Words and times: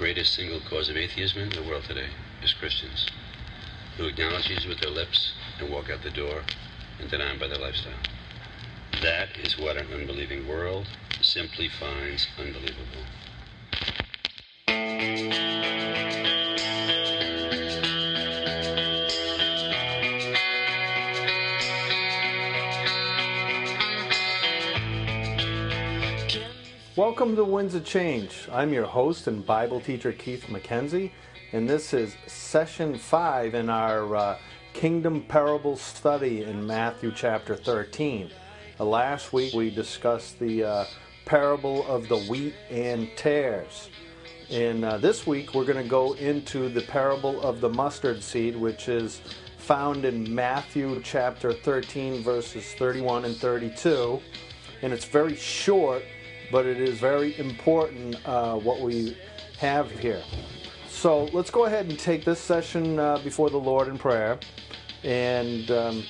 greatest 0.00 0.32
single 0.32 0.60
cause 0.60 0.88
of 0.88 0.96
atheism 0.96 1.42
in 1.42 1.50
the 1.50 1.62
world 1.62 1.84
today 1.84 2.08
is 2.42 2.54
Christians 2.54 3.06
who 3.98 4.06
acknowledge 4.06 4.46
Jesus 4.46 4.64
with 4.64 4.80
their 4.80 4.88
lips 4.88 5.34
and 5.58 5.70
walk 5.70 5.90
out 5.90 6.02
the 6.02 6.08
door 6.08 6.42
and 6.98 7.10
deny 7.10 7.32
him 7.32 7.38
by 7.38 7.48
their 7.48 7.58
lifestyle. 7.58 8.00
That 9.02 9.28
is 9.44 9.58
what 9.58 9.76
an 9.76 9.92
unbelieving 9.92 10.48
world 10.48 10.86
simply 11.20 11.68
finds 11.68 12.26
unbelievable. 12.38 13.04
Welcome 27.10 27.34
to 27.34 27.44
Winds 27.44 27.74
of 27.74 27.84
Change. 27.84 28.48
I'm 28.52 28.72
your 28.72 28.86
host 28.86 29.26
and 29.26 29.44
Bible 29.44 29.80
teacher 29.80 30.12
Keith 30.12 30.44
McKenzie, 30.46 31.10
and 31.52 31.68
this 31.68 31.92
is 31.92 32.14
session 32.28 32.96
five 32.96 33.56
in 33.56 33.68
our 33.68 34.14
uh, 34.14 34.38
Kingdom 34.74 35.24
Parable 35.24 35.76
study 35.76 36.44
in 36.44 36.64
Matthew 36.64 37.10
chapter 37.12 37.56
13. 37.56 38.30
Uh, 38.78 38.84
last 38.84 39.32
week 39.32 39.52
we 39.54 39.70
discussed 39.70 40.38
the 40.38 40.62
uh, 40.62 40.84
parable 41.24 41.84
of 41.88 42.06
the 42.06 42.16
wheat 42.16 42.54
and 42.70 43.08
tares. 43.16 43.90
And 44.48 44.84
uh, 44.84 44.98
this 44.98 45.26
week 45.26 45.52
we're 45.52 45.64
going 45.64 45.82
to 45.82 45.90
go 45.90 46.12
into 46.12 46.68
the 46.68 46.82
parable 46.82 47.42
of 47.42 47.60
the 47.60 47.70
mustard 47.70 48.22
seed, 48.22 48.54
which 48.54 48.88
is 48.88 49.20
found 49.58 50.04
in 50.04 50.32
Matthew 50.32 51.00
chapter 51.02 51.52
13, 51.52 52.22
verses 52.22 52.72
31 52.74 53.24
and 53.24 53.36
32. 53.36 54.20
And 54.82 54.92
it's 54.92 55.06
very 55.06 55.34
short 55.34 56.04
but 56.50 56.66
it 56.66 56.80
is 56.80 56.98
very 56.98 57.38
important 57.38 58.16
uh, 58.26 58.56
what 58.56 58.80
we 58.80 59.16
have 59.58 59.90
here. 59.90 60.22
So 60.88 61.24
let's 61.26 61.50
go 61.50 61.64
ahead 61.64 61.88
and 61.88 61.98
take 61.98 62.24
this 62.24 62.40
session 62.40 62.98
uh, 62.98 63.18
before 63.18 63.50
the 63.50 63.58
Lord 63.58 63.88
in 63.88 63.98
prayer. 63.98 64.38
And 65.02 65.70
um, 65.70 66.04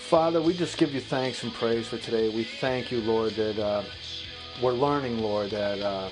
Father, 0.00 0.40
we 0.40 0.54
just 0.54 0.78
give 0.78 0.94
you 0.94 1.00
thanks 1.00 1.42
and 1.42 1.52
praise 1.52 1.88
for 1.88 1.98
today. 1.98 2.28
We 2.28 2.44
thank 2.44 2.92
you, 2.92 3.00
Lord, 3.00 3.32
that 3.32 3.58
uh, 3.58 3.82
we're 4.62 4.72
learning, 4.72 5.18
Lord, 5.18 5.50
that 5.50 5.80
uh, 5.80 6.08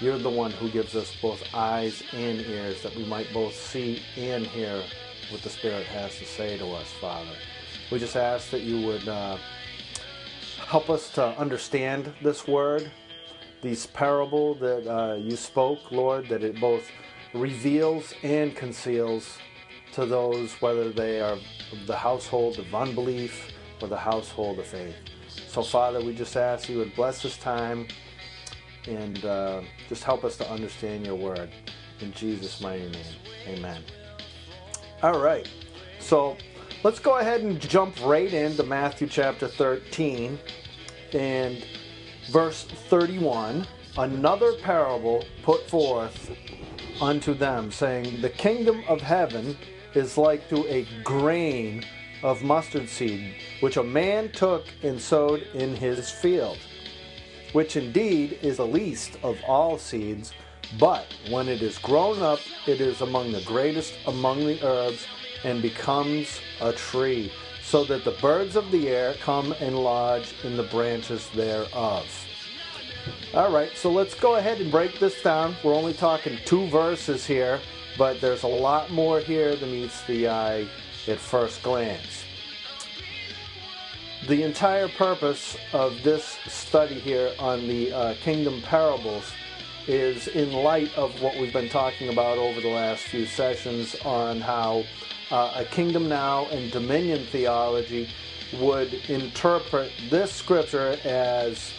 you're 0.00 0.18
the 0.18 0.30
one 0.30 0.50
who 0.52 0.70
gives 0.70 0.96
us 0.96 1.14
both 1.20 1.42
eyes 1.54 2.02
and 2.12 2.40
ears 2.40 2.82
that 2.82 2.94
we 2.96 3.04
might 3.04 3.32
both 3.32 3.54
see 3.54 4.02
and 4.16 4.46
hear 4.46 4.82
what 5.30 5.42
the 5.42 5.50
Spirit 5.50 5.86
has 5.86 6.16
to 6.18 6.24
say 6.24 6.56
to 6.58 6.72
us, 6.72 6.88
Father. 7.00 7.30
We 7.90 7.98
just 7.98 8.16
ask 8.16 8.50
that 8.50 8.62
you 8.62 8.86
would 8.86 9.06
uh, 9.08 9.36
help 10.70 10.88
us 10.88 11.10
to 11.10 11.36
understand 11.36 12.14
this 12.22 12.46
word, 12.46 12.92
this 13.60 13.86
parable 13.86 14.54
that 14.54 14.86
uh, 14.88 15.14
you 15.16 15.34
spoke, 15.34 15.90
Lord, 15.90 16.28
that 16.28 16.44
it 16.44 16.60
both 16.60 16.88
reveals 17.34 18.14
and 18.22 18.54
conceals 18.54 19.36
to 19.94 20.06
those, 20.06 20.52
whether 20.62 20.92
they 20.92 21.20
are 21.20 21.36
the 21.86 21.96
household 21.96 22.60
of 22.60 22.72
unbelief 22.72 23.50
or 23.82 23.88
the 23.88 23.96
household 23.96 24.60
of 24.60 24.66
faith. 24.66 24.94
So, 25.48 25.60
Father, 25.64 26.04
we 26.04 26.14
just 26.14 26.36
ask 26.36 26.68
you 26.68 26.78
would 26.78 26.94
bless 26.94 27.20
this 27.20 27.36
time 27.36 27.88
and 28.86 29.24
uh, 29.24 29.62
just 29.88 30.04
help 30.04 30.22
us 30.22 30.36
to 30.36 30.48
understand 30.48 31.04
your 31.04 31.16
word. 31.16 31.50
In 31.98 32.12
Jesus' 32.12 32.60
mighty 32.60 32.88
name, 32.88 33.14
amen. 33.48 33.82
All 35.02 35.18
right. 35.18 35.48
So, 35.98 36.36
Let's 36.82 36.98
go 36.98 37.18
ahead 37.18 37.42
and 37.42 37.60
jump 37.60 37.94
right 38.02 38.32
into 38.32 38.62
Matthew 38.62 39.06
chapter 39.06 39.46
13 39.46 40.38
and 41.14 41.64
verse 42.30 42.64
31. 42.64 43.66
Another 43.98 44.54
parable 44.54 45.24
put 45.42 45.68
forth 45.68 46.30
unto 47.00 47.34
them, 47.34 47.70
saying, 47.70 48.20
The 48.20 48.30
kingdom 48.30 48.82
of 48.88 49.00
heaven 49.00 49.56
is 49.94 50.16
like 50.16 50.48
to 50.48 50.66
a 50.68 50.86
grain 51.02 51.84
of 52.22 52.42
mustard 52.42 52.88
seed, 52.88 53.34
which 53.60 53.76
a 53.76 53.82
man 53.82 54.30
took 54.32 54.66
and 54.82 55.00
sowed 55.00 55.42
in 55.54 55.74
his 55.74 56.10
field, 56.10 56.58
which 57.52 57.76
indeed 57.76 58.38
is 58.42 58.58
the 58.58 58.66
least 58.66 59.18
of 59.22 59.38
all 59.46 59.78
seeds, 59.78 60.32
but 60.78 61.06
when 61.30 61.48
it 61.48 61.62
is 61.62 61.78
grown 61.78 62.22
up, 62.22 62.38
it 62.66 62.80
is 62.80 63.00
among 63.00 63.32
the 63.32 63.40
greatest 63.42 63.94
among 64.06 64.44
the 64.44 64.64
herbs 64.64 65.06
and 65.42 65.62
becomes 65.62 66.40
a 66.60 66.72
tree, 66.72 67.32
so 67.70 67.84
that 67.84 68.02
the 68.02 68.10
birds 68.10 68.56
of 68.56 68.68
the 68.72 68.88
air 68.88 69.14
come 69.22 69.54
and 69.60 69.78
lodge 69.78 70.34
in 70.42 70.56
the 70.56 70.62
branches 70.64 71.28
thereof. 71.28 72.04
All 73.32 73.52
right, 73.52 73.70
so 73.76 73.92
let's 73.92 74.12
go 74.12 74.34
ahead 74.34 74.60
and 74.60 74.72
break 74.72 74.98
this 74.98 75.22
down. 75.22 75.54
We're 75.62 75.76
only 75.76 75.92
talking 75.92 76.36
two 76.44 76.66
verses 76.66 77.24
here, 77.24 77.60
but 77.96 78.20
there's 78.20 78.42
a 78.42 78.48
lot 78.48 78.90
more 78.90 79.20
here 79.20 79.54
than 79.54 79.70
meets 79.70 80.02
the 80.06 80.28
eye 80.28 80.66
at 81.06 81.20
first 81.20 81.62
glance. 81.62 82.24
The 84.26 84.42
entire 84.42 84.88
purpose 84.88 85.56
of 85.72 86.02
this 86.02 86.38
study 86.48 86.98
here 86.98 87.32
on 87.38 87.68
the 87.68 87.92
uh, 87.92 88.14
kingdom 88.14 88.62
parables 88.62 89.30
is 89.86 90.26
in 90.26 90.52
light 90.52 90.92
of 90.98 91.22
what 91.22 91.38
we've 91.38 91.52
been 91.52 91.68
talking 91.68 92.08
about 92.08 92.36
over 92.36 92.60
the 92.60 92.68
last 92.68 93.04
few 93.04 93.26
sessions 93.26 93.94
on 94.04 94.40
how 94.40 94.82
uh, 95.30 95.52
a 95.54 95.64
kingdom 95.64 96.08
now 96.08 96.46
and 96.46 96.70
dominion 96.70 97.24
theology 97.26 98.08
would 98.54 98.94
interpret 99.08 99.92
this 100.08 100.32
scripture 100.32 100.98
as 101.04 101.72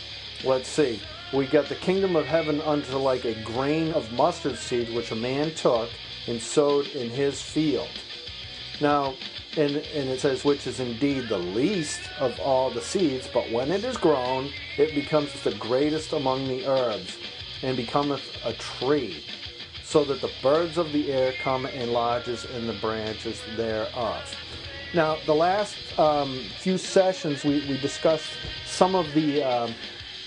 let's 0.44 0.69
see 0.69 1.01
we 1.34 1.45
got 1.45 1.67
the 1.67 1.75
kingdom 1.75 2.16
of 2.16 2.25
heaven 2.25 2.59
unto 2.61 2.97
like 2.97 3.23
a 3.25 3.41
grain 3.44 3.94
of 3.94 4.11
mustard 4.13 4.57
seed 4.57 4.94
which 4.94 5.11
a 5.11 5.16
man 5.16 5.53
took 5.56 5.90
and 6.28 6.41
sowed 6.41 6.88
in 6.90 7.09
his 7.09 7.41
field. 7.41 7.90
Now 8.81 9.16
and, 9.57 9.78
and 9.78 10.09
it 10.09 10.19
says 10.19 10.45
which 10.45 10.67
is 10.67 10.79
indeed 10.79 11.28
the 11.28 11.38
least 11.38 12.01
of 12.19 12.40
all 12.40 12.69
the 12.69 12.81
seeds 12.81 13.29
but 13.34 13.50
when 13.51 13.72
it 13.72 13.84
is 13.84 13.97
grown 13.97 14.50
it 14.78 14.95
becomes 14.95 15.34
the 15.44 15.53
greatest 15.56 16.13
among 16.13 16.47
the 16.47 16.66
herbs 16.66 17.17
and 17.61 17.75
becometh 17.75 18.23
a 18.45 18.53
tree 18.53 19.23
so 19.91 20.06
that 20.06 20.22
the 20.22 20.31
birds 20.41 20.78
of 20.78 20.94
the 20.94 21.12
air 21.12 21.34
come 21.44 21.66
and 21.66 21.91
lodges 21.91 22.46
in 22.46 22.66
the 22.66 22.74
branches 22.74 23.41
thereof. 23.57 24.24
Now, 24.94 25.18
the 25.25 25.35
last 25.35 25.75
um, 26.00 26.40
few 26.59 26.78
sessions 26.78 27.44
we, 27.44 27.66
we 27.68 27.78
discussed 27.78 28.31
some 28.66 28.96
of 28.96 29.13
the 29.13 29.44
um, 29.44 29.74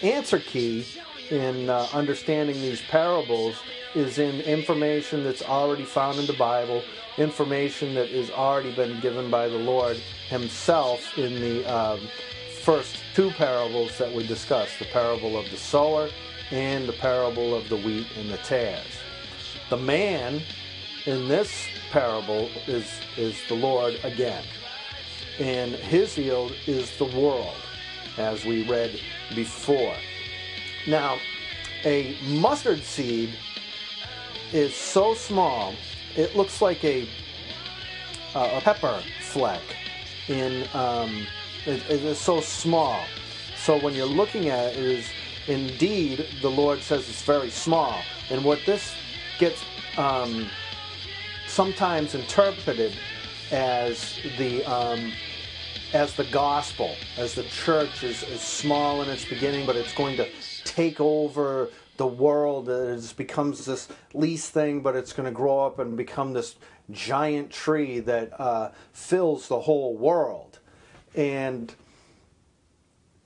answer 0.03 0.39
key 0.39 0.85
in 1.31 1.71
uh, 1.71 1.87
understanding 1.95 2.57
these 2.57 2.83
parables 2.83 3.57
is 3.95 4.19
in 4.19 4.43
information 4.43 5.25
that's 5.25 5.43
already 5.43 5.85
found 5.85 6.19
in 6.19 6.27
the 6.27 6.35
Bible, 6.35 6.83
information 7.17 7.95
that 7.95 8.11
has 8.11 8.31
already 8.31 8.75
been 8.75 9.01
given 9.01 9.31
by 9.31 9.49
the 9.49 9.57
Lord 9.57 9.97
Himself 10.29 11.17
in 11.17 11.41
the 11.41 11.65
um, 11.65 12.01
first 12.61 12.99
two 13.15 13.31
parables 13.31 13.97
that 13.97 14.13
we 14.13 14.27
discussed 14.27 14.79
the 14.79 14.85
parable 14.87 15.39
of 15.39 15.51
the 15.51 15.57
sower 15.57 16.11
and 16.51 16.87
the 16.87 16.93
parable 16.93 17.55
of 17.55 17.67
the 17.71 17.77
wheat 17.77 18.07
and 18.19 18.31
the 18.31 18.37
tares. 18.39 18.85
The 19.71 19.77
man 19.77 20.43
in 21.07 21.29
this 21.29 21.67
parable 21.91 22.49
is, 22.67 22.87
is 23.17 23.37
the 23.49 23.55
Lord 23.55 23.99
again. 24.05 24.45
And 25.39 25.73
his 25.73 26.15
field 26.15 26.55
is 26.67 26.97
the 26.97 27.07
world, 27.07 27.57
as 28.19 28.45
we 28.45 28.69
read 28.69 29.01
before. 29.35 29.97
Now, 30.87 31.19
a 31.85 32.17
mustard 32.27 32.83
seed 32.83 33.35
is 34.53 34.75
so 34.75 35.15
small, 35.15 35.75
it 36.17 36.37
looks 36.37 36.63
like 36.63 36.85
a, 36.85 37.09
a 38.35 38.61
pepper 38.61 39.03
fleck. 39.21 39.63
In 40.29 40.67
um, 40.73 41.27
it, 41.67 41.83
it 41.91 42.03
is 42.05 42.19
so 42.19 42.41
small. 42.41 43.05
So 43.57 43.79
when 43.79 43.95
you're 43.95 44.07
looking 44.07 44.49
at 44.49 44.73
it, 44.73 44.79
it 44.79 44.85
is 44.85 45.07
indeed 45.47 46.27
the 46.41 46.51
Lord 46.51 46.81
says 46.81 47.09
it's 47.09 47.23
very 47.23 47.51
small. 47.51 48.01
And 48.31 48.45
what 48.45 48.61
this 48.65 48.95
gets 49.39 49.65
um, 49.97 50.47
sometimes 51.47 52.15
interpreted 52.15 52.93
as 53.51 54.19
the 54.39 54.65
um, 54.65 55.13
as 55.93 56.15
the 56.15 56.25
gospel, 56.25 56.97
as 57.17 57.35
the 57.35 57.45
church 57.45 58.03
is, 58.03 58.25
is 58.25 58.41
small 58.41 59.03
in 59.03 59.09
its 59.09 59.25
beginning, 59.25 59.65
but 59.65 59.77
it's 59.77 59.95
going 59.95 60.17
to 60.17 60.29
take 60.65 61.01
over 61.01 61.71
the 61.97 62.07
world. 62.07 62.69
It 62.69 63.15
becomes 63.17 63.65
this 63.65 63.89
least 64.13 64.51
thing, 64.53 64.81
but 64.81 64.97
it's 64.97 65.13
going 65.13 65.27
to 65.27 65.33
grow 65.33 65.61
up 65.61 65.79
and 65.79 65.97
become 65.97 66.33
this 66.33 66.57
giant 66.91 67.51
tree 67.51 68.01
that 68.01 68.39
uh, 68.41 68.73
fills 68.93 69.47
the 69.47 69.61
whole 69.61 69.97
world. 69.97 70.59
And 71.15 71.73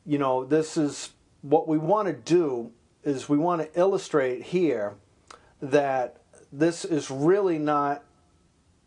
you 0.04 0.18
know, 0.18 0.44
this 0.44 0.76
is 0.76 1.10
what 1.42 1.68
we 1.68 1.78
want 1.78 2.08
to 2.08 2.14
do 2.14 2.72
is 3.04 3.28
we 3.28 3.38
want 3.38 3.62
to 3.62 3.78
illustrate 3.78 4.42
here 4.42 4.94
that 5.60 6.18
this 6.52 6.84
is 6.84 7.10
really 7.10 7.58
not 7.58 8.02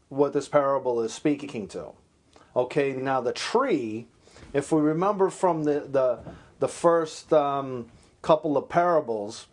what 0.09 0.33
this 0.33 0.47
parable 0.47 1.01
is 1.01 1.13
speaking 1.13 1.68
to. 1.69 1.91
Okay, 2.56 2.94
now 2.94 3.21
the 3.21 3.33
tree, 3.33 4.07
if 4.53 4.71
we 4.71 4.81
remember 4.81 5.29
from 5.29 5.63
the, 5.63 5.85
the, 5.89 6.19
the 6.59 6.68
first 6.68 7.31
um, 7.31 7.88
couple 8.21 8.57
of 8.57 8.69
parables, 8.69 9.47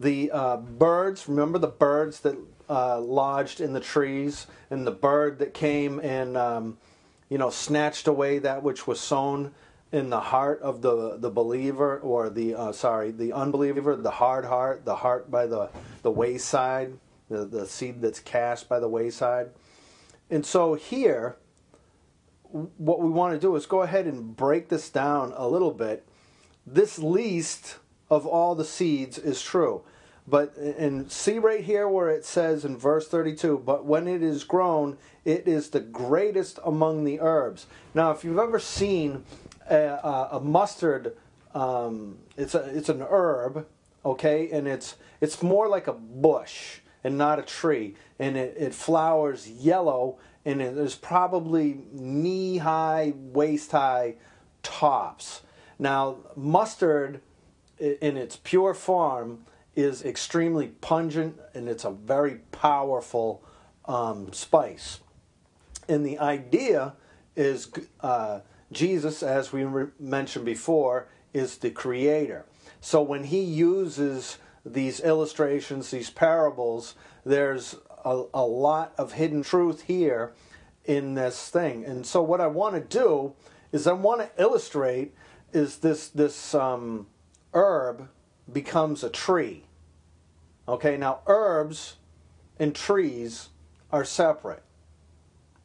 the 0.00 0.30
uh, 0.32 0.56
birds. 0.56 1.28
Remember 1.28 1.58
the 1.58 1.68
birds 1.68 2.20
that 2.20 2.36
uh, 2.68 2.98
lodged 3.00 3.60
in 3.60 3.74
the 3.74 3.80
trees, 3.80 4.46
and 4.70 4.86
the 4.86 4.90
bird 4.90 5.38
that 5.38 5.54
came 5.54 6.00
and 6.00 6.36
um, 6.36 6.78
you 7.28 7.38
know 7.38 7.50
snatched 7.50 8.08
away 8.08 8.38
that 8.38 8.62
which 8.62 8.86
was 8.86 8.98
sown 8.98 9.52
in 9.92 10.10
the 10.10 10.20
heart 10.20 10.60
of 10.62 10.82
the 10.82 11.16
the 11.18 11.30
believer 11.30 11.98
or 11.98 12.30
the 12.30 12.54
uh, 12.54 12.72
sorry 12.72 13.10
the 13.10 13.32
unbeliever, 13.32 13.96
the 13.96 14.10
hard 14.10 14.44
heart, 14.44 14.84
the 14.84 14.96
heart 14.96 15.30
by 15.30 15.46
the 15.46 15.70
the 16.02 16.10
wayside, 16.10 16.92
the 17.28 17.44
the 17.44 17.66
seed 17.66 18.00
that's 18.00 18.20
cast 18.20 18.68
by 18.68 18.78
the 18.78 18.88
wayside. 18.88 19.50
And 20.30 20.46
so 20.46 20.74
here, 20.74 21.36
what 22.50 23.00
we 23.00 23.10
want 23.10 23.34
to 23.34 23.40
do 23.40 23.56
is 23.56 23.66
go 23.66 23.82
ahead 23.82 24.06
and 24.06 24.36
break 24.36 24.68
this 24.68 24.88
down 24.90 25.32
a 25.36 25.48
little 25.48 25.72
bit. 25.72 26.06
This 26.64 26.98
least 26.98 27.78
of 28.08 28.26
all 28.26 28.54
the 28.54 28.64
seeds 28.64 29.18
is 29.18 29.42
true. 29.42 29.82
But 30.26 30.56
and 30.56 31.10
see 31.10 31.40
right 31.40 31.64
here 31.64 31.88
where 31.88 32.10
it 32.10 32.24
says 32.24 32.64
in 32.64 32.76
verse 32.76 33.08
32, 33.08 33.62
but 33.66 33.84
when 33.84 34.06
it 34.06 34.22
is 34.22 34.44
grown, 34.44 34.96
it 35.24 35.48
is 35.48 35.70
the 35.70 35.80
greatest 35.80 36.60
among 36.64 37.04
the 37.04 37.18
herbs. 37.20 37.66
Now, 37.94 38.12
if 38.12 38.22
you've 38.22 38.38
ever 38.38 38.60
seen 38.60 39.24
a, 39.74 40.28
a 40.32 40.40
mustard, 40.40 41.16
um, 41.54 42.18
it's 42.36 42.54
a 42.54 42.64
it's 42.76 42.88
an 42.88 43.02
herb, 43.02 43.66
okay, 44.04 44.50
and 44.50 44.66
it's 44.68 44.96
it's 45.20 45.42
more 45.42 45.68
like 45.68 45.86
a 45.86 45.92
bush 45.92 46.80
and 47.02 47.16
not 47.16 47.38
a 47.38 47.42
tree, 47.42 47.96
and 48.18 48.36
it, 48.36 48.56
it 48.58 48.74
flowers 48.74 49.48
yellow, 49.48 50.18
and 50.44 50.60
it, 50.60 50.74
there's 50.74 50.96
probably 50.96 51.80
knee 51.92 52.58
high, 52.58 53.14
waist 53.16 53.72
high 53.72 54.16
tops. 54.62 55.42
Now, 55.78 56.18
mustard 56.36 57.22
in 57.78 58.16
its 58.16 58.36
pure 58.36 58.74
form 58.74 59.46
is 59.74 60.04
extremely 60.04 60.68
pungent 60.68 61.38
and 61.54 61.68
it's 61.68 61.84
a 61.84 61.90
very 61.90 62.36
powerful 62.52 63.42
um, 63.86 64.32
spice. 64.32 65.00
And 65.88 66.04
the 66.04 66.18
idea 66.18 66.94
is 67.34 67.70
uh, 68.00 68.40
Jesus, 68.72 69.22
as 69.22 69.52
we 69.52 69.66
mentioned 69.98 70.44
before, 70.44 71.08
is 71.32 71.58
the 71.58 71.70
creator. 71.70 72.46
So 72.80 73.02
when 73.02 73.24
he 73.24 73.40
uses 73.40 74.38
these 74.64 75.00
illustrations, 75.00 75.90
these 75.90 76.10
parables, 76.10 76.94
there's 77.24 77.76
a, 78.04 78.24
a 78.32 78.44
lot 78.44 78.94
of 78.96 79.12
hidden 79.12 79.42
truth 79.42 79.82
here 79.82 80.32
in 80.84 81.14
this 81.14 81.48
thing. 81.48 81.84
And 81.84 82.06
so 82.06 82.22
what 82.22 82.40
I 82.40 82.46
want 82.46 82.74
to 82.74 82.98
do 82.98 83.34
is 83.72 83.86
I 83.86 83.92
want 83.92 84.20
to 84.20 84.42
illustrate 84.42 85.14
is 85.52 85.78
this 85.78 86.08
this 86.08 86.54
um, 86.54 87.06
herb 87.52 88.08
becomes 88.52 89.02
a 89.02 89.10
tree. 89.10 89.64
Okay, 90.68 90.96
now 90.96 91.20
herbs 91.26 91.96
and 92.58 92.74
trees 92.74 93.48
are 93.90 94.04
separate. 94.04 94.62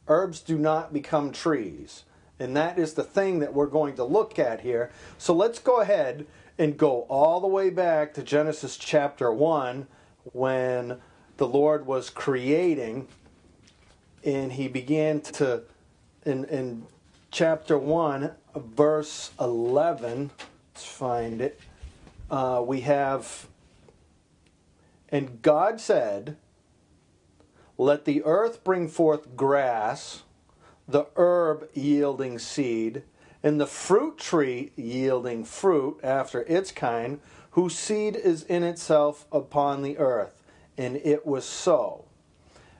Herbs 0.08 0.40
do 0.40 0.58
not 0.58 0.92
become 0.92 1.32
trees. 1.32 2.04
And 2.38 2.56
that 2.56 2.78
is 2.78 2.94
the 2.94 3.02
thing 3.02 3.38
that 3.40 3.54
we're 3.54 3.66
going 3.66 3.96
to 3.96 4.04
look 4.04 4.38
at 4.38 4.60
here. 4.60 4.90
So 5.18 5.34
let's 5.34 5.58
go 5.58 5.80
ahead 5.80 6.26
and 6.58 6.76
go 6.76 7.02
all 7.02 7.40
the 7.40 7.46
way 7.46 7.70
back 7.70 8.14
to 8.14 8.22
Genesis 8.22 8.76
chapter 8.76 9.32
1 9.32 9.86
when 10.32 10.98
the 11.36 11.46
Lord 11.46 11.86
was 11.86 12.10
creating 12.10 13.08
and 14.24 14.52
he 14.52 14.68
began 14.68 15.20
to, 15.20 15.62
in, 16.24 16.44
in 16.46 16.86
chapter 17.30 17.78
1, 17.78 18.32
verse 18.56 19.30
11, 19.38 20.30
let's 20.74 20.84
find 20.84 21.40
it 21.40 21.60
uh, 22.30 22.62
we 22.64 22.80
have, 22.80 23.46
and 25.08 25.40
God 25.42 25.80
said, 25.80 26.36
Let 27.78 28.04
the 28.04 28.22
earth 28.24 28.64
bring 28.64 28.88
forth 28.88 29.36
grass, 29.36 30.22
the 30.88 31.06
herb 31.16 31.68
yielding 31.74 32.38
seed, 32.38 33.02
and 33.42 33.60
the 33.60 33.66
fruit 33.66 34.18
tree 34.18 34.72
yielding 34.76 35.44
fruit 35.44 36.00
after 36.02 36.42
its 36.42 36.72
kind, 36.72 37.20
whose 37.50 37.76
seed 37.76 38.16
is 38.16 38.42
in 38.44 38.62
itself 38.62 39.26
upon 39.30 39.82
the 39.82 39.98
earth. 39.98 40.42
And 40.76 40.96
it 40.96 41.26
was 41.26 41.44
so. 41.44 42.04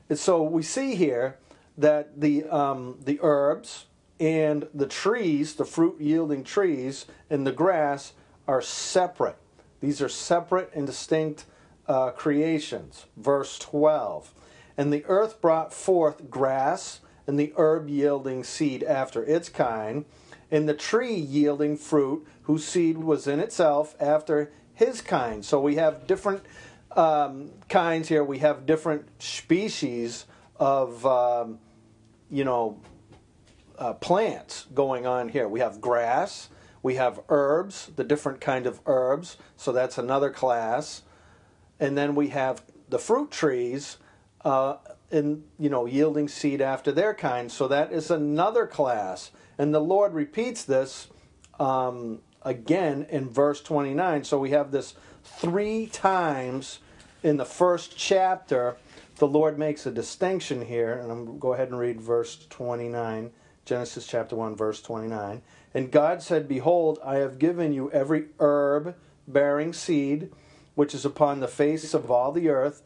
And 0.09 0.19
so 0.19 0.43
we 0.43 0.63
see 0.63 0.95
here 0.95 1.39
that 1.79 2.21
the 2.21 2.45
um, 2.45 2.99
the 3.03 3.19
herbs 3.23 3.87
and 4.19 4.67
the 4.73 4.87
trees, 4.87 5.55
the 5.55 5.65
fruit 5.65 6.01
yielding 6.01 6.45
trees, 6.45 7.07
and 7.29 7.47
the 7.47 7.53
grass 7.53 8.13
are 8.49 8.63
separate. 8.63 9.37
These 9.81 10.01
are 10.01 10.09
separate 10.09 10.71
and 10.75 10.87
distinct 10.87 11.45
uh, 11.87 12.11
creations. 12.11 13.07
Verse 13.17 13.59
12. 13.59 14.33
And 14.79 14.93
the 14.93 15.05
earth 15.07 15.41
brought 15.41 15.73
forth 15.73 16.31
grass, 16.31 17.01
and 17.27 17.39
the 17.39 17.53
herb 17.57 17.89
yielding 17.89 18.45
seed 18.45 18.83
after 18.83 19.25
its 19.25 19.49
kind, 19.49 20.05
and 20.51 20.69
the 20.69 20.75
tree 20.75 21.15
yielding 21.15 21.77
fruit, 21.77 22.27
whose 22.43 22.65
seed 22.65 22.99
was 22.99 23.27
in 23.27 23.41
itself 23.41 23.97
after 24.01 24.53
his 24.75 25.01
kind. 25.01 25.45
So 25.45 25.61
we 25.61 25.77
have 25.77 26.07
different 26.07 26.43
um, 26.97 27.51
kinds 27.69 28.09
here. 28.09 28.23
We 28.23 28.39
have 28.39 28.67
different 28.67 29.23
species 29.23 30.27
of, 30.57 31.05
um, 31.05 31.59
you 32.31 32.45
know, 32.45 32.79
uh, 33.79 33.95
plants 33.95 34.67
going 34.75 35.07
on 35.07 35.29
here. 35.29 35.49
We 35.49 35.61
have 35.61 35.81
grass, 35.81 36.49
we 36.83 36.95
have 36.95 37.21
herbs, 37.29 37.91
the 37.97 38.05
different 38.05 38.41
kind 38.41 38.67
of 38.67 38.81
herbs, 38.87 39.37
so 39.57 39.73
that's 39.73 39.99
another 39.99 40.31
class. 40.31 41.03
And 41.79 41.99
then 41.99 42.15
we 42.15 42.29
have 42.29 42.63
the 42.89 42.99
fruit 42.99 43.31
trees, 43.31 43.99
uh, 44.45 44.77
in 45.11 45.45
you 45.59 45.69
know 45.69 45.87
yielding 45.87 46.29
seed 46.29 46.61
after 46.61 46.93
their 46.93 47.15
kind. 47.15 47.51
So 47.51 47.69
that 47.69 47.93
is 47.93 48.11
another 48.11 48.67
class. 48.67 49.31
And 49.59 49.75
the 49.75 49.81
Lord 49.81 50.13
repeats 50.15 50.65
this 50.65 51.09
um, 51.59 52.21
again 52.43 53.07
in 53.09 53.29
verse 53.31 53.61
29. 53.63 54.25
So 54.25 54.39
we 54.39 54.51
have 54.51 54.71
this 54.71 54.95
three 55.25 55.87
times 55.87 56.81
in 57.23 57.37
the 57.37 57.45
first 57.45 57.97
chapter. 57.97 58.77
The 59.17 59.27
Lord 59.27 59.59
makes 59.59 59.87
a 59.87 59.91
distinction 59.91 60.67
here, 60.67 60.93
and 60.93 61.11
I'm 61.11 61.25
going 61.25 61.39
to 61.39 61.41
go 61.41 61.55
ahead 61.55 61.69
and 61.69 61.79
read 61.79 62.03
verse 62.03 62.47
29, 62.51 63.31
Genesis 63.65 64.07
chapter 64.07 64.37
1, 64.37 64.57
verse 64.57 64.83
29. 64.83 65.41
And 65.73 65.91
God 65.91 66.23
said, 66.23 66.47
Behold, 66.47 66.99
I 67.03 67.17
have 67.17 67.39
given 67.39 67.73
you 67.73 67.91
every 67.93 68.27
herb 68.39 68.95
bearing 69.27 69.73
seed 69.73 70.31
which 70.77 70.95
is 70.95 71.05
upon 71.05 71.41
the 71.41 71.49
face 71.49 71.93
of 71.95 72.11
all 72.11 72.31
the 72.31 72.49
earth, 72.49 72.83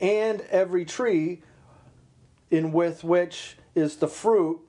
and 0.00 0.40
every 0.42 0.86
tree 0.86 1.42
in 2.52 2.70
with 2.70 3.02
which 3.02 3.56
is 3.74 3.96
the 3.96 4.06
fruit 4.06 4.60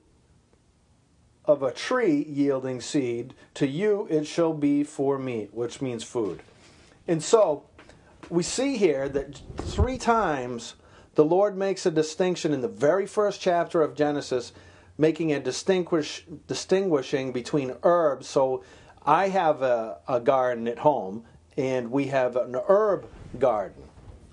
of 1.44 1.62
a 1.62 1.70
tree 1.70 2.24
yielding 2.26 2.80
seed. 2.80 3.34
To 3.54 3.66
you 3.66 4.08
it 4.10 4.26
shall 4.26 4.54
be 4.54 4.82
for 4.82 5.18
meat, 5.18 5.52
which 5.52 5.82
means 5.82 6.02
food. 6.02 6.40
And 7.06 7.22
so 7.22 7.64
we 8.30 8.42
see 8.42 8.78
here 8.78 9.08
that 9.10 9.40
three 9.58 9.98
times 9.98 10.74
the 11.14 11.24
Lord 11.24 11.56
makes 11.56 11.84
a 11.84 11.90
distinction 11.90 12.54
in 12.54 12.62
the 12.62 12.68
very 12.68 13.06
first 13.06 13.40
chapter 13.40 13.82
of 13.82 13.94
Genesis 13.94 14.52
making 14.96 15.32
a 15.32 15.40
distinguish 15.40 16.24
distinguishing 16.46 17.32
between 17.32 17.74
herbs. 17.82 18.26
So 18.26 18.64
I 19.04 19.28
have 19.28 19.60
a, 19.60 19.98
a 20.08 20.20
garden 20.20 20.66
at 20.68 20.78
home, 20.78 21.24
and 21.56 21.90
we 21.90 22.06
have 22.06 22.36
an 22.36 22.56
herb 22.68 23.06
garden, 23.38 23.82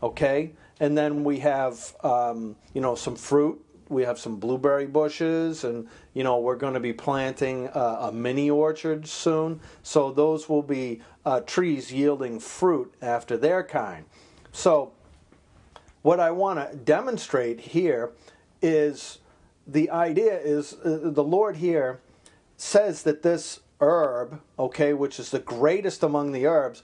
okay, 0.02 0.54
and 0.82 0.98
then 0.98 1.24
we 1.24 1.40
have 1.40 1.96
um, 2.04 2.58
you 2.74 2.82
know 2.82 2.96
some 2.96 3.16
fruit. 3.16 3.64
We 3.88 4.04
have 4.04 4.18
some 4.18 4.38
blueberry 4.38 4.88
bushes, 4.88 5.64
and 5.64 5.88
you 6.14 6.24
know 6.24 6.40
we're 6.40 6.56
going 6.56 6.74
to 6.74 6.80
be 6.80 6.92
planting 6.92 7.70
a, 7.74 8.10
a 8.10 8.12
mini 8.12 8.50
orchard 8.50 9.08
soon. 9.08 9.62
So 9.84 10.12
those 10.12 10.50
will 10.50 10.64
be 10.64 11.02
uh, 11.24 11.42
trees 11.42 11.94
yielding 11.94 12.40
fruit 12.40 12.94
after 13.02 13.38
their 13.38 13.64
kind. 13.64 14.06
So 14.52 14.92
what 16.02 16.20
I 16.20 16.32
want 16.32 16.60
to 16.60 16.76
demonstrate 16.76 17.60
here 17.60 18.12
is 18.62 19.20
the 19.68 19.92
idea 19.92 20.40
is 20.40 20.74
uh, 20.74 21.00
the 21.04 21.24
Lord 21.24 21.58
here 21.58 22.02
says 22.58 23.04
that 23.04 23.22
this 23.22 23.60
herb, 23.80 24.42
okay, 24.58 24.94
which 24.94 25.20
is 25.20 25.30
the 25.30 25.40
greatest 25.40 26.02
among 26.02 26.32
the 26.32 26.48
herbs, 26.48 26.82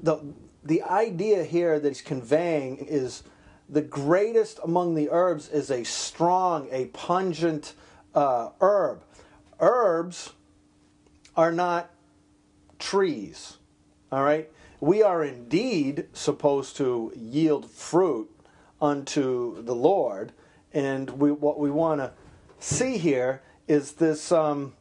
the 0.00 0.20
the 0.62 0.82
idea 0.82 1.42
here 1.42 1.80
that 1.80 1.88
he's 1.88 2.02
conveying 2.02 2.76
is 2.76 3.24
the 3.70 3.82
greatest 3.82 4.58
among 4.64 4.96
the 4.96 5.08
herbs 5.10 5.48
is 5.48 5.70
a 5.70 5.84
strong, 5.84 6.68
a 6.72 6.86
pungent 6.86 7.74
uh, 8.14 8.50
herb. 8.60 9.02
Herbs 9.60 10.32
are 11.36 11.52
not 11.52 11.90
trees, 12.78 13.58
all 14.10 14.24
right? 14.24 14.50
We 14.80 15.02
are 15.02 15.22
indeed 15.22 16.06
supposed 16.12 16.76
to 16.78 17.12
yield 17.14 17.70
fruit 17.70 18.30
unto 18.80 19.62
the 19.62 19.74
Lord, 19.74 20.32
and 20.72 21.10
we, 21.10 21.30
what 21.30 21.58
we 21.60 21.70
want 21.70 22.00
to 22.00 22.12
see 22.58 22.98
here 22.98 23.42
is 23.68 23.92
this 23.92 24.32
um, 24.32 24.72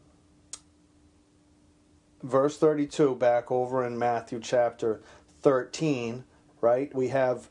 verse 2.23 2.57
32 2.57 3.15
back 3.15 3.51
over 3.51 3.85
in 3.85 3.99
Matthew 3.99 4.39
chapter 4.39 5.01
13. 5.41 6.23
right? 6.61 6.93
We 6.95 7.09
have 7.09 7.49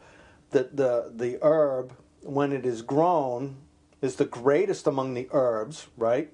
the 0.51 0.69
the 0.73 1.13
the 1.15 1.39
herb 1.43 1.93
when 2.23 2.53
it 2.53 2.67
is 2.67 2.83
grown 2.83 3.57
is 4.01 4.17
the 4.17 4.25
greatest 4.25 4.87
among 4.87 5.15
the 5.15 5.29
herbs, 5.33 5.89
right? 5.97 6.33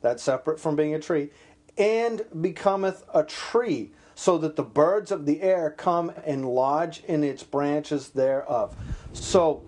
That's 0.00 0.22
separate 0.22 0.60
from 0.60 0.76
being 0.76 0.94
a 0.94 0.98
tree, 0.98 1.30
and 1.78 2.24
becometh 2.40 3.04
a 3.14 3.22
tree, 3.22 3.92
so 4.14 4.38
that 4.38 4.56
the 4.56 4.62
birds 4.62 5.10
of 5.10 5.26
the 5.26 5.42
air 5.42 5.70
come 5.70 6.12
and 6.24 6.44
lodge 6.48 7.02
in 7.04 7.24
its 7.24 7.42
branches 7.42 8.10
thereof. 8.10 8.76
So 9.12 9.62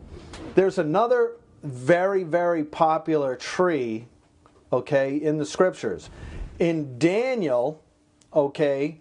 there's 0.55 0.79
another 0.79 1.37
very, 1.63 2.23
very 2.23 2.65
popular 2.65 3.37
tree, 3.37 4.07
okay, 4.73 5.17
in 5.17 5.39
the 5.39 5.47
scriptures. 5.47 6.11
In 6.59 6.99
Daniel, 6.99 7.83
okay, 8.33 9.01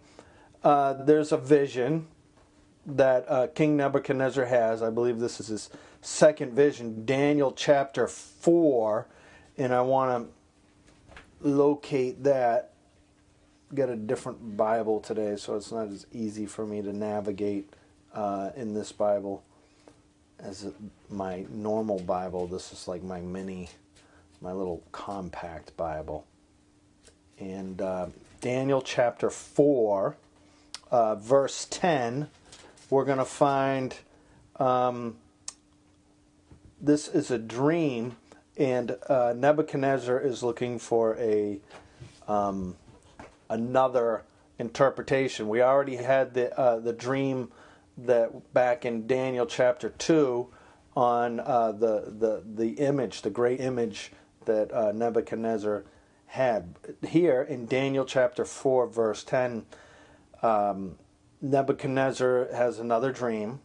uh, 0.63 0.93
there's 0.93 1.31
a 1.31 1.37
vision 1.37 2.07
that 2.85 3.25
uh, 3.27 3.47
King 3.47 3.77
Nebuchadnezzar 3.77 4.45
has. 4.45 4.81
I 4.81 4.89
believe 4.89 5.19
this 5.19 5.39
is 5.39 5.47
his 5.47 5.69
second 6.01 6.53
vision, 6.53 7.05
Daniel 7.05 7.51
chapter 7.51 8.07
4, 8.07 9.07
and 9.57 9.73
I 9.73 9.81
want 9.81 10.29
to 11.43 11.47
locate 11.47 12.23
that. 12.23 12.71
Get 13.73 13.89
a 13.89 13.95
different 13.95 14.55
Bible 14.55 14.99
today, 14.99 15.35
so 15.37 15.55
it's 15.55 15.71
not 15.71 15.87
as 15.87 16.05
easy 16.13 16.45
for 16.45 16.65
me 16.65 16.81
to 16.83 16.93
navigate 16.93 17.73
uh, 18.13 18.51
in 18.55 18.73
this 18.73 18.91
Bible 18.91 19.43
as 20.39 20.67
my 21.09 21.45
normal 21.49 21.99
Bible. 21.99 22.47
This 22.47 22.71
is 22.71 22.87
like 22.87 23.03
my 23.03 23.21
mini, 23.21 23.69
my 24.41 24.51
little 24.51 24.83
compact 24.91 25.75
Bible. 25.75 26.25
And 27.39 27.81
uh, 27.81 28.07
Daniel 28.39 28.81
chapter 28.81 29.29
4, 29.29 30.15
uh, 30.91 31.15
verse 31.15 31.67
10, 31.69 32.29
we're 32.89 33.05
going 33.05 33.17
to 33.17 33.25
find 33.25 33.95
um, 34.57 35.17
this 36.79 37.07
is 37.07 37.31
a 37.31 37.37
dream, 37.37 38.17
and 38.57 38.97
uh, 39.09 39.33
Nebuchadnezzar 39.35 40.19
is 40.19 40.43
looking 40.43 40.79
for 40.79 41.17
a 41.17 41.59
um, 42.27 42.75
another 43.49 44.23
interpretation. 44.59 45.47
We 45.49 45.61
already 45.61 45.97
had 45.97 46.33
the 46.33 46.57
uh, 46.57 46.79
the 46.79 46.93
dream 46.93 47.51
that 47.97 48.53
back 48.53 48.85
in 48.85 49.07
Daniel 49.07 49.45
chapter 49.45 49.89
two 49.89 50.49
on 50.95 51.39
uh, 51.39 51.71
the 51.71 52.13
the 52.17 52.43
the 52.45 52.69
image, 52.73 53.21
the 53.21 53.29
great 53.29 53.59
image 53.59 54.11
that 54.45 54.71
uh, 54.73 54.91
Nebuchadnezzar 54.91 55.83
had. 56.27 56.75
Here 57.07 57.41
in 57.41 57.65
Daniel 57.65 58.05
chapter 58.05 58.45
four, 58.45 58.87
verse 58.87 59.23
ten, 59.23 59.65
um, 60.41 60.97
Nebuchadnezzar 61.49 62.49
has 62.53 62.79
another 62.79 63.11
dream, 63.11 63.59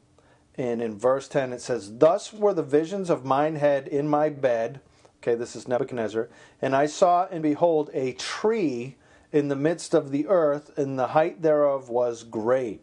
and 0.57 0.83
in 0.83 0.99
verse 0.99 1.29
ten 1.29 1.53
it 1.53 1.61
says, 1.61 1.99
"Thus 1.99 2.33
were 2.33 2.55
the 2.55 2.63
visions 2.63 3.11
of 3.11 3.25
mine 3.25 3.57
head 3.57 3.89
in 3.89 4.09
my 4.09 4.29
bed." 4.29 4.81
Okay, 5.19 5.35
this 5.35 5.57
is 5.57 5.69
Nebuchadnezzar, 5.69 6.29
and 6.63 6.75
I 6.75 6.87
saw 6.87 7.27
and 7.31 7.43
behold 7.43 7.91
a 7.93 8.13
tree 8.13 8.97
in 9.33 9.49
the 9.49 9.57
midst 9.57 9.95
of 9.95 10.11
the 10.11 10.27
earth, 10.29 10.77
and 10.79 10.99
the 10.99 11.09
height 11.09 11.43
thereof 11.43 11.89
was 11.89 12.23
great 12.25 12.83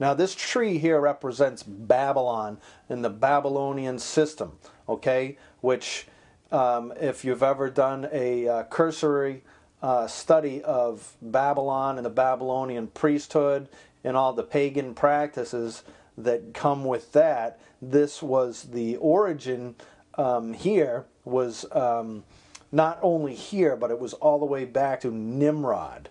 now, 0.00 0.14
this 0.14 0.34
tree 0.34 0.78
here 0.78 0.98
represents 0.98 1.62
Babylon 1.62 2.58
and 2.88 3.04
the 3.04 3.10
Babylonian 3.10 3.98
system, 3.98 4.58
okay? 4.88 5.36
Which, 5.60 6.06
um, 6.50 6.94
if 6.98 7.22
you've 7.22 7.42
ever 7.42 7.68
done 7.68 8.08
a 8.10 8.48
uh, 8.48 8.62
cursory 8.64 9.44
uh, 9.82 10.06
study 10.06 10.62
of 10.62 11.16
Babylon 11.20 11.98
and 11.98 12.06
the 12.06 12.10
Babylonian 12.10 12.86
priesthood 12.86 13.68
and 14.04 14.16
all 14.16 14.32
the 14.32 14.42
pagan 14.42 14.94
practices 14.94 15.82
that 16.16 16.54
come 16.54 16.84
with 16.84 17.12
that, 17.12 17.60
this 17.80 18.22
was 18.22 18.64
the 18.64 18.96
origin 18.96 19.74
um, 20.14 20.52
here, 20.52 21.06
was 21.24 21.64
um, 21.72 22.24
not 22.72 22.98
only 23.02 23.34
here, 23.34 23.76
but 23.76 23.90
it 23.90 23.98
was 23.98 24.12
all 24.14 24.38
the 24.38 24.46
way 24.46 24.64
back 24.64 25.00
to 25.00 25.10
Nimrod 25.10 26.08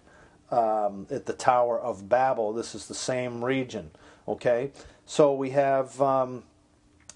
um, 0.51 1.07
at 1.09 1.25
the 1.25 1.33
Tower 1.33 1.79
of 1.79 2.09
Babel. 2.09 2.53
This 2.53 2.75
is 2.75 2.87
the 2.87 2.95
same 2.95 3.43
region. 3.43 3.91
Okay, 4.27 4.71
so 5.05 5.33
we 5.33 5.51
have 5.51 5.99
um, 6.01 6.43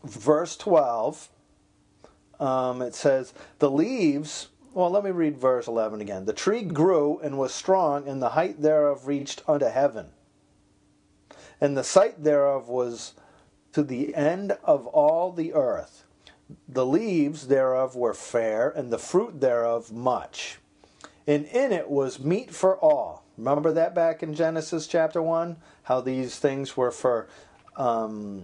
verse 0.03 0.56
12. 0.58 1.30
Um, 2.39 2.82
it 2.82 2.96
says, 2.96 3.34
The 3.60 3.70
leaves, 3.70 4.50
well, 4.74 4.89
let 4.89 5.03
me 5.03 5.12
read 5.12 5.38
verse 5.38 5.68
11 5.68 6.01
again. 6.01 6.25
The 6.25 6.34
tree 6.34 6.63
grew 6.63 7.20
and 7.20 7.38
was 7.38 7.53
strong, 7.53 8.08
and 8.08 8.22
the 8.22 8.30
height 8.30 8.62
thereof 8.62 9.08
reached 9.08 9.44
unto 9.48 9.68
heaven. 9.68 10.08
And 11.63 11.77
the 11.77 11.84
sight 11.84 12.24
thereof 12.24 12.67
was 12.67 13.13
to 13.72 13.84
the 13.84 14.13
end 14.15 14.58
of 14.63 14.86
all 14.88 15.32
the 15.32 15.53
earth. 15.53 16.03
The 16.67 16.86
leaves 16.86 17.48
thereof 17.48 17.96
were 17.96 18.13
fair, 18.13 18.70
and 18.70 18.91
the 18.91 18.98
fruit 19.00 19.39
thereof 19.39 19.91
much. 19.91 20.60
And 21.25 21.46
in 21.46 21.72
it 21.72 21.89
was 21.89 22.20
meat 22.20 22.53
for 22.53 22.77
all 22.77 23.24
Remember 23.38 23.72
that 23.72 23.96
back 23.96 24.22
in 24.22 24.36
Genesis 24.36 24.86
chapter 24.86 25.22
1? 25.22 25.58
How 25.84 26.01
these 26.01 26.38
things 26.38 26.77
were 26.77 26.91
for, 26.91 27.27
um, 27.75 28.43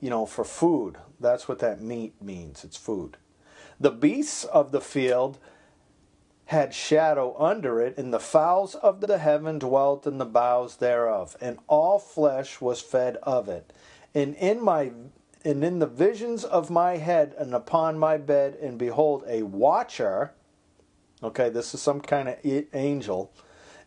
you 0.00 0.10
know, 0.10 0.26
for 0.26 0.44
food. 0.44 0.96
That's 1.20 1.46
what 1.46 1.60
that 1.60 1.80
meat 1.80 2.20
means. 2.20 2.64
It's 2.64 2.76
food. 2.76 3.16
The 3.78 3.92
beasts 3.92 4.44
of 4.44 4.72
the 4.72 4.80
field 4.80 5.38
had 6.48 6.74
shadow 6.74 7.34
under 7.38 7.80
it, 7.80 7.96
and 7.96 8.12
the 8.12 8.20
fowls 8.20 8.74
of 8.74 9.00
the 9.00 9.18
heaven 9.18 9.58
dwelt 9.58 10.06
in 10.06 10.18
the 10.18 10.26
boughs 10.26 10.76
thereof, 10.76 11.36
and 11.40 11.58
all 11.66 11.98
flesh 11.98 12.60
was 12.60 12.80
fed 12.80 13.16
of 13.22 13.48
it. 13.48 13.72
And 14.14 14.34
in 14.36 14.62
my 14.62 14.92
and 15.44 15.62
in 15.62 15.78
the 15.78 15.86
visions 15.86 16.44
of 16.44 16.68
my 16.68 16.96
head 16.96 17.34
and 17.38 17.54
upon 17.54 17.98
my 17.98 18.16
bed, 18.16 18.56
and 18.60 18.78
behold, 18.78 19.24
a 19.26 19.42
watcher. 19.44 20.34
Okay, 21.22 21.48
this 21.48 21.74
is 21.74 21.80
some 21.80 22.00
kind 22.00 22.28
of 22.28 22.36
angel 22.74 23.32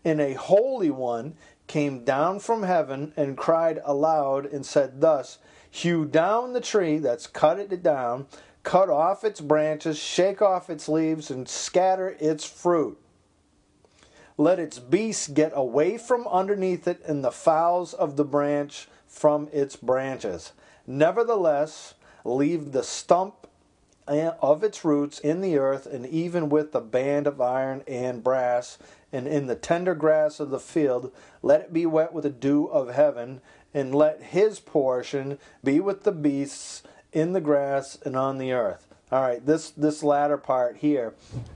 and 0.03 0.19
a 0.19 0.33
holy 0.33 0.91
one 0.91 1.35
came 1.67 2.03
down 2.03 2.39
from 2.39 2.63
heaven 2.63 3.13
and 3.15 3.37
cried 3.37 3.79
aloud 3.85 4.45
and 4.45 4.65
said 4.65 4.99
thus 5.01 5.37
hew 5.69 6.05
down 6.05 6.53
the 6.53 6.61
tree 6.61 6.97
that's 6.97 7.27
cut 7.27 7.59
it 7.59 7.83
down 7.83 8.27
cut 8.63 8.89
off 8.89 9.23
its 9.23 9.41
branches 9.41 9.97
shake 9.97 10.41
off 10.41 10.69
its 10.69 10.87
leaves 10.87 11.31
and 11.31 11.47
scatter 11.47 12.15
its 12.19 12.45
fruit. 12.45 12.97
Let 14.37 14.59
its 14.59 14.79
beasts 14.79 15.27
get 15.27 15.51
away 15.55 15.97
from 15.97 16.27
underneath 16.27 16.87
it 16.87 17.03
and 17.05 17.23
the 17.23 17.31
fowls 17.31 17.93
of 17.93 18.15
the 18.15 18.25
branch 18.25 18.87
from 19.07 19.49
its 19.51 19.75
branches. 19.75 20.53
Nevertheless 20.87 21.93
leave 22.23 22.71
the 22.71 22.83
stump 22.83 23.47
eh, 24.07 24.31
of 24.41 24.63
its 24.63 24.83
roots 24.85 25.19
in 25.19 25.41
the 25.41 25.57
earth 25.57 25.85
and 25.85 26.05
even 26.05 26.49
with 26.49 26.71
the 26.71 26.79
band 26.79 27.27
of 27.27 27.41
iron 27.41 27.83
and 27.87 28.23
brass 28.23 28.77
and 29.11 29.27
in 29.27 29.47
the 29.47 29.55
tender 29.55 29.93
grass 29.93 30.39
of 30.39 30.49
the 30.49 30.59
field, 30.59 31.11
let 31.41 31.61
it 31.61 31.73
be 31.73 31.85
wet 31.85 32.13
with 32.13 32.23
the 32.23 32.29
dew 32.29 32.65
of 32.65 32.89
heaven, 32.89 33.41
and 33.73 33.93
let 33.95 34.21
his 34.21 34.59
portion 34.59 35.37
be 35.63 35.79
with 35.79 36.03
the 36.03 36.11
beasts 36.11 36.83
in 37.13 37.33
the 37.33 37.41
grass 37.41 37.97
and 38.05 38.15
on 38.15 38.37
the 38.37 38.51
earth. 38.53 38.87
All 39.11 39.21
right, 39.21 39.45
this 39.45 39.71
this 39.71 40.03
latter 40.03 40.37
part 40.37 40.77
here 40.77 41.13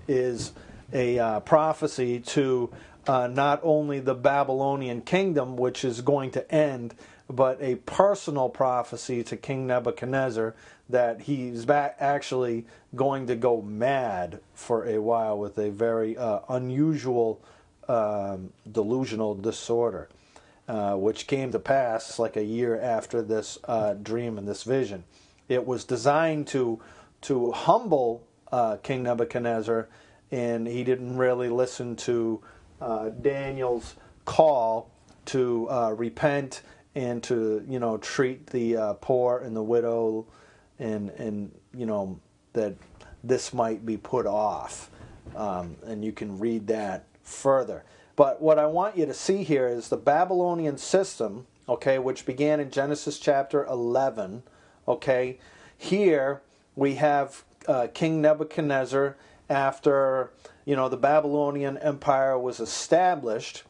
is 0.07 0.51
a 0.91 1.17
uh, 1.17 1.39
prophecy 1.41 2.19
to 2.19 2.69
uh, 3.07 3.27
not 3.27 3.61
only 3.63 3.99
the 3.99 4.15
Babylonian 4.15 5.01
kingdom, 5.01 5.55
which 5.55 5.85
is 5.85 6.01
going 6.01 6.31
to 6.31 6.51
end, 6.53 6.95
but 7.29 7.57
a 7.61 7.75
personal 7.75 8.49
prophecy 8.49 9.23
to 9.23 9.37
King 9.37 9.67
Nebuchadnezzar 9.67 10.53
that 10.89 11.21
he's 11.21 11.65
back 11.65 11.95
actually 11.99 12.65
going 12.95 13.27
to 13.27 13.35
go 13.35 13.61
mad 13.61 14.39
for 14.53 14.85
a 14.85 14.99
while 14.99 15.37
with 15.37 15.57
a 15.57 15.71
very 15.71 16.17
uh, 16.17 16.39
unusual 16.49 17.41
um, 17.87 18.51
delusional 18.71 19.33
disorder, 19.35 20.09
uh, 20.67 20.95
which 20.95 21.27
came 21.27 21.51
to 21.51 21.59
pass 21.59 22.19
like 22.19 22.35
a 22.35 22.43
year 22.43 22.79
after 22.79 23.21
this 23.21 23.57
uh, 23.63 23.93
dream 23.93 24.37
and 24.37 24.47
this 24.47 24.63
vision. 24.63 25.03
It 25.47 25.65
was 25.65 25.83
designed 25.83 26.47
to 26.47 26.79
to 27.21 27.51
humble 27.51 28.23
uh, 28.51 28.77
King 28.77 29.03
Nebuchadnezzar, 29.03 29.87
and 30.31 30.67
he 30.67 30.83
didn't 30.83 31.17
really 31.17 31.49
listen 31.49 31.95
to 31.97 32.41
uh, 32.81 33.09
Daniel's 33.09 33.95
call 34.25 34.91
to 35.25 35.69
uh, 35.69 35.91
repent 35.91 36.61
and 36.93 37.21
to 37.23 37.65
you 37.67 37.79
know 37.79 37.97
treat 37.97 38.47
the 38.47 38.77
uh, 38.77 38.93
poor 38.93 39.39
and 39.39 39.55
the 39.55 39.63
widow 39.63 40.25
and 40.79 41.09
and 41.11 41.51
you 41.73 41.85
know 41.85 42.19
that 42.53 42.75
this 43.23 43.53
might 43.53 43.85
be 43.85 43.97
put 43.97 44.25
off. 44.25 44.89
Um, 45.35 45.75
and 45.85 46.05
you 46.05 46.11
can 46.11 46.37
read 46.37 46.67
that 46.67 47.05
further. 47.23 47.83
But 48.15 48.41
what 48.41 48.57
i 48.59 48.65
want 48.65 48.97
you 48.97 49.05
to 49.05 49.13
see 49.13 49.43
here 49.43 49.67
is 49.67 49.89
the 49.89 49.97
babylonian 49.97 50.77
system 50.77 51.47
okay 51.67 51.99
which 51.99 52.25
began 52.25 52.59
in 52.59 52.71
genesis 52.71 53.19
chapter 53.19 53.65
11 53.65 54.43
okay 54.87 55.37
here 55.77 56.41
we 56.75 56.95
have 56.95 57.43
uh, 57.67 57.87
king 57.93 58.21
nebuchadnezzar 58.21 59.15
after 59.49 60.31
you 60.65 60.75
know 60.75 60.89
the 60.89 60.97
babylonian 60.97 61.77
empire 61.77 62.37
was 62.37 62.59
established 62.59 63.63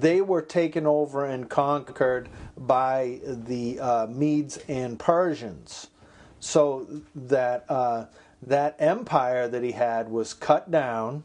they 0.00 0.20
were 0.20 0.42
taken 0.42 0.86
over 0.86 1.24
and 1.24 1.48
conquered 1.48 2.28
by 2.56 3.18
the 3.24 3.80
uh, 3.80 4.06
Medes 4.06 4.58
and 4.68 4.98
Persians. 4.98 5.88
So 6.38 6.86
that 7.14 7.64
uh, 7.68 8.06
that 8.42 8.76
empire 8.78 9.48
that 9.48 9.62
he 9.62 9.72
had 9.72 10.10
was 10.10 10.34
cut 10.34 10.70
down. 10.70 11.24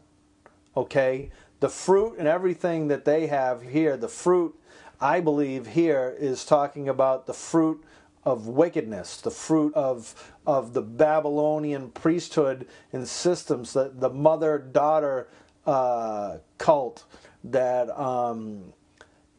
Okay, 0.74 1.30
the 1.60 1.68
fruit 1.68 2.16
and 2.18 2.26
everything 2.26 2.88
that 2.88 3.04
they 3.04 3.26
have 3.26 3.62
here, 3.62 3.96
the 3.98 4.08
fruit, 4.08 4.58
I 5.00 5.20
believe 5.20 5.66
here 5.66 6.16
is 6.18 6.44
talking 6.46 6.88
about 6.88 7.26
the 7.26 7.34
fruit 7.34 7.84
of 8.24 8.46
wickedness, 8.46 9.20
the 9.20 9.30
fruit 9.30 9.74
of 9.74 10.32
of 10.46 10.74
the 10.74 10.82
Babylonian 10.82 11.90
priesthood 11.90 12.66
and 12.92 13.06
systems, 13.08 13.72
the 13.72 13.92
the 13.94 14.10
mother 14.10 14.58
daughter 14.58 15.28
uh, 15.66 16.38
cult 16.58 17.04
that 17.44 17.90
um, 17.98 18.72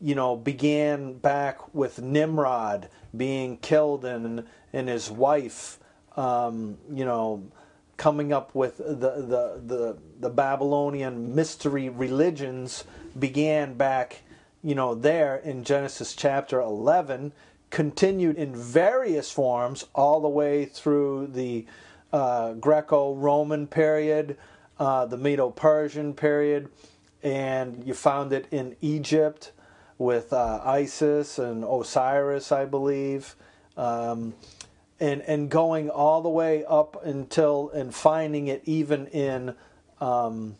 you 0.02 0.16
know 0.16 0.36
began 0.36 1.14
back 1.14 1.74
with 1.74 2.02
Nimrod 2.02 2.90
being 3.16 3.58
killed 3.58 4.04
and 4.06 4.44
and 4.74 4.90
his 4.90 5.10
wife, 5.10 5.80
um, 6.18 6.78
you 6.92 7.06
know, 7.06 7.44
coming 7.96 8.34
up 8.34 8.54
with 8.54 8.78
the, 8.78 8.84
the 8.84 9.62
the 9.66 9.98
the 10.20 10.30
Babylonian 10.30 11.34
mystery 11.34 11.88
religions 11.88 12.84
began 13.18 13.76
back, 13.76 14.24
you 14.62 14.76
know, 14.76 14.94
there 14.94 15.38
in 15.38 15.64
Genesis 15.64 16.14
chapter 16.16 16.60
eleven 16.60 17.32
continued 17.74 18.38
in 18.38 18.56
various 18.56 19.32
forms 19.32 19.84
all 19.96 20.22
the 20.22 20.30
way 20.30 20.64
through 20.64 21.26
the 21.26 21.66
uh, 22.14 22.54
Greco 22.54 23.16
Roman 23.16 23.66
period, 23.66 24.38
uh, 24.78 25.08
the 25.08 25.18
Medo 25.18 25.50
Persian 25.50 26.14
period, 26.14 26.70
and 27.24 27.84
you 27.84 27.96
found 27.96 28.32
it 28.32 28.46
in 28.52 28.76
Egypt 28.82 29.54
with 29.98 30.32
uh, 30.32 30.62
Isis 30.64 31.40
and 31.40 31.64
Osiris, 31.64 32.52
I 32.52 32.66
believe. 32.66 33.36
Um, 33.76 34.36
and, 35.00 35.24
and 35.24 35.50
going 35.50 35.90
all 35.90 36.22
the 36.22 36.30
way 36.30 36.64
up 36.66 37.04
until 37.04 37.72
and 37.72 37.94
finding 37.94 38.50
it 38.50 38.62
even 38.66 39.08
in 39.08 39.56
um, 40.00 40.58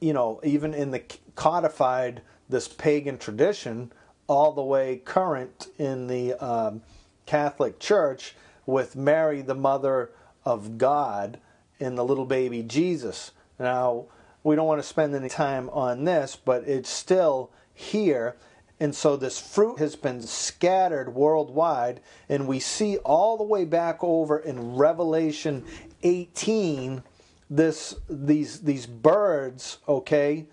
you 0.00 0.14
know 0.14 0.40
even 0.42 0.72
in 0.72 0.92
the 0.92 1.02
codified 1.34 2.22
this 2.48 2.68
pagan 2.68 3.18
tradition 3.18 3.92
all 4.26 4.52
the 4.52 4.62
way 4.62 4.96
current 5.04 5.68
in 5.78 6.06
the 6.06 6.34
um, 6.34 6.82
Catholic 7.26 7.78
Church 7.78 8.34
with 8.64 8.96
Mary, 8.96 9.42
the 9.42 9.54
mother 9.54 10.10
of 10.44 10.78
God, 10.78 11.38
and 11.78 11.96
the 11.96 12.04
little 12.04 12.24
baby 12.24 12.62
Jesus. 12.62 13.32
Now, 13.58 14.06
we 14.42 14.56
don't 14.56 14.66
want 14.66 14.80
to 14.80 14.86
spend 14.86 15.14
any 15.14 15.28
time 15.28 15.68
on 15.70 16.04
this, 16.04 16.36
but 16.36 16.64
it's 16.68 16.90
still 16.90 17.50
here. 17.74 18.36
And 18.78 18.94
so 18.94 19.16
this 19.16 19.40
fruit 19.40 19.78
has 19.78 19.96
been 19.96 20.22
scattered 20.22 21.14
worldwide, 21.14 22.00
and 22.28 22.46
we 22.46 22.60
see 22.60 22.98
all 22.98 23.36
the 23.36 23.44
way 23.44 23.64
back 23.64 23.98
over 24.02 24.38
in 24.38 24.76
Revelation 24.76 25.64
18 26.02 27.02
this 27.48 27.94
these 28.08 28.60
these 28.60 28.86
birds, 28.86 29.78
okay, 29.88 30.46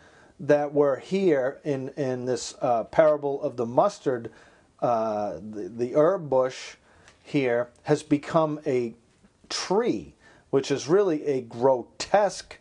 that 0.44 0.74
were 0.74 0.98
here 0.98 1.60
in 1.64 1.90
in 1.90 2.26
this 2.26 2.56
uh, 2.62 2.84
parable 2.86 3.42
of 3.42 3.56
the 3.56 3.66
mustard, 3.66 4.30
uh, 4.82 5.36
the, 5.36 5.70
the 5.70 5.96
herb 5.96 6.30
bush 6.30 6.76
here 7.24 7.70
has 7.84 8.04
become 8.04 8.60
a 8.66 8.94
tree, 9.50 10.14
which 10.50 10.70
is 10.70 10.88
really 10.88 11.26
a 11.26 11.42
grotesque 11.42 12.58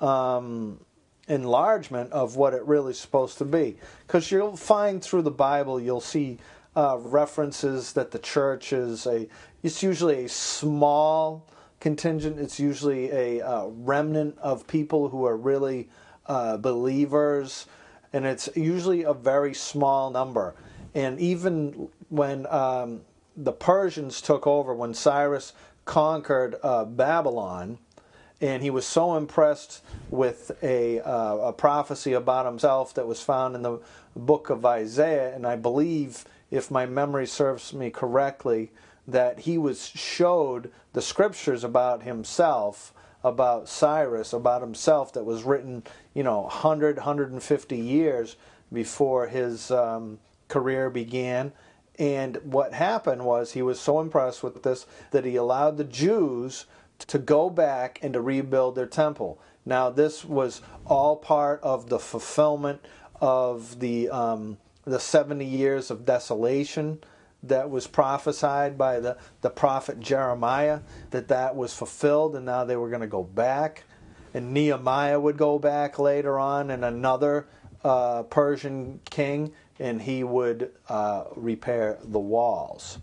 um, 0.00 0.80
enlargement 1.28 2.10
of 2.10 2.34
what 2.34 2.52
it 2.52 2.64
really 2.64 2.90
is 2.90 2.98
supposed 2.98 3.38
to 3.38 3.44
be. 3.44 3.76
Because 4.06 4.32
you'll 4.32 4.56
find 4.56 5.02
through 5.02 5.22
the 5.22 5.30
Bible, 5.30 5.80
you'll 5.80 6.00
see 6.00 6.38
uh, 6.74 6.98
references 7.00 7.92
that 7.92 8.10
the 8.10 8.18
church 8.18 8.72
is 8.72 9.06
a. 9.06 9.28
It's 9.62 9.82
usually 9.84 10.24
a 10.24 10.28
small 10.28 11.46
contingent. 11.78 12.40
It's 12.40 12.58
usually 12.58 13.10
a 13.12 13.40
uh, 13.40 13.66
remnant 13.68 14.36
of 14.38 14.66
people 14.66 15.08
who 15.08 15.24
are 15.26 15.36
really 15.36 15.88
uh, 16.30 16.56
believers, 16.56 17.66
and 18.12 18.24
it's 18.24 18.48
usually 18.54 19.02
a 19.02 19.12
very 19.12 19.52
small 19.52 20.10
number. 20.10 20.54
And 20.94 21.18
even 21.18 21.88
when 22.08 22.46
um, 22.46 23.00
the 23.36 23.52
Persians 23.52 24.20
took 24.20 24.46
over, 24.46 24.72
when 24.72 24.94
Cyrus 24.94 25.52
conquered 25.84 26.54
uh, 26.62 26.84
Babylon, 26.84 27.78
and 28.40 28.62
he 28.62 28.70
was 28.70 28.86
so 28.86 29.16
impressed 29.16 29.82
with 30.08 30.52
a, 30.62 31.00
uh, 31.00 31.48
a 31.48 31.52
prophecy 31.52 32.12
about 32.12 32.46
himself 32.46 32.94
that 32.94 33.08
was 33.08 33.20
found 33.20 33.56
in 33.56 33.62
the 33.62 33.80
book 34.14 34.50
of 34.50 34.64
Isaiah, 34.64 35.34
and 35.34 35.44
I 35.44 35.56
believe, 35.56 36.24
if 36.52 36.70
my 36.70 36.86
memory 36.86 37.26
serves 37.26 37.74
me 37.74 37.90
correctly, 37.90 38.70
that 39.08 39.40
he 39.40 39.58
was 39.58 39.88
showed 39.88 40.70
the 40.92 41.02
scriptures 41.02 41.64
about 41.64 42.04
himself 42.04 42.94
about 43.22 43.68
Cyrus, 43.68 44.32
about 44.32 44.62
himself, 44.62 45.12
that 45.12 45.24
was 45.24 45.44
written, 45.44 45.82
you 46.14 46.22
know, 46.22 46.42
100, 46.42 46.96
150 46.96 47.76
years 47.76 48.36
before 48.72 49.28
his 49.28 49.70
um, 49.70 50.18
career 50.48 50.90
began. 50.90 51.52
And 51.98 52.36
what 52.44 52.72
happened 52.72 53.24
was 53.24 53.52
he 53.52 53.62
was 53.62 53.78
so 53.78 54.00
impressed 54.00 54.42
with 54.42 54.62
this 54.62 54.86
that 55.10 55.24
he 55.24 55.36
allowed 55.36 55.76
the 55.76 55.84
Jews 55.84 56.66
to 57.06 57.18
go 57.18 57.50
back 57.50 57.98
and 58.02 58.14
to 58.14 58.20
rebuild 58.20 58.74
their 58.74 58.86
temple. 58.86 59.40
Now, 59.66 59.90
this 59.90 60.24
was 60.24 60.62
all 60.86 61.16
part 61.16 61.60
of 61.62 61.88
the 61.88 61.98
fulfillment 61.98 62.80
of 63.20 63.80
the 63.80 64.08
um, 64.08 64.56
the 64.84 64.98
70 64.98 65.44
years 65.44 65.90
of 65.90 66.06
desolation 66.06 67.00
that 67.42 67.70
was 67.70 67.86
prophesied 67.86 68.76
by 68.76 69.00
the, 69.00 69.16
the 69.40 69.50
prophet 69.50 70.00
Jeremiah, 70.00 70.80
that 71.10 71.28
that 71.28 71.56
was 71.56 71.74
fulfilled, 71.74 72.36
and 72.36 72.44
now 72.44 72.64
they 72.64 72.76
were 72.76 72.88
going 72.88 73.00
to 73.00 73.06
go 73.06 73.22
back. 73.22 73.84
And 74.34 74.52
Nehemiah 74.52 75.18
would 75.18 75.36
go 75.36 75.58
back 75.58 75.98
later 75.98 76.38
on, 76.38 76.70
and 76.70 76.84
another 76.84 77.46
uh, 77.82 78.24
Persian 78.24 79.00
king, 79.06 79.52
and 79.78 80.02
he 80.02 80.22
would 80.22 80.72
uh, 80.88 81.24
repair 81.34 81.98
the 82.04 82.18
walls. 82.18 82.98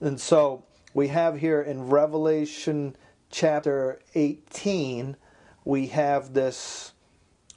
And 0.00 0.20
so 0.20 0.64
we 0.94 1.08
have 1.08 1.38
here 1.38 1.62
in 1.62 1.88
Revelation 1.88 2.96
chapter 3.30 4.00
18, 4.14 5.16
we 5.64 5.86
have 5.88 6.34
this, 6.34 6.92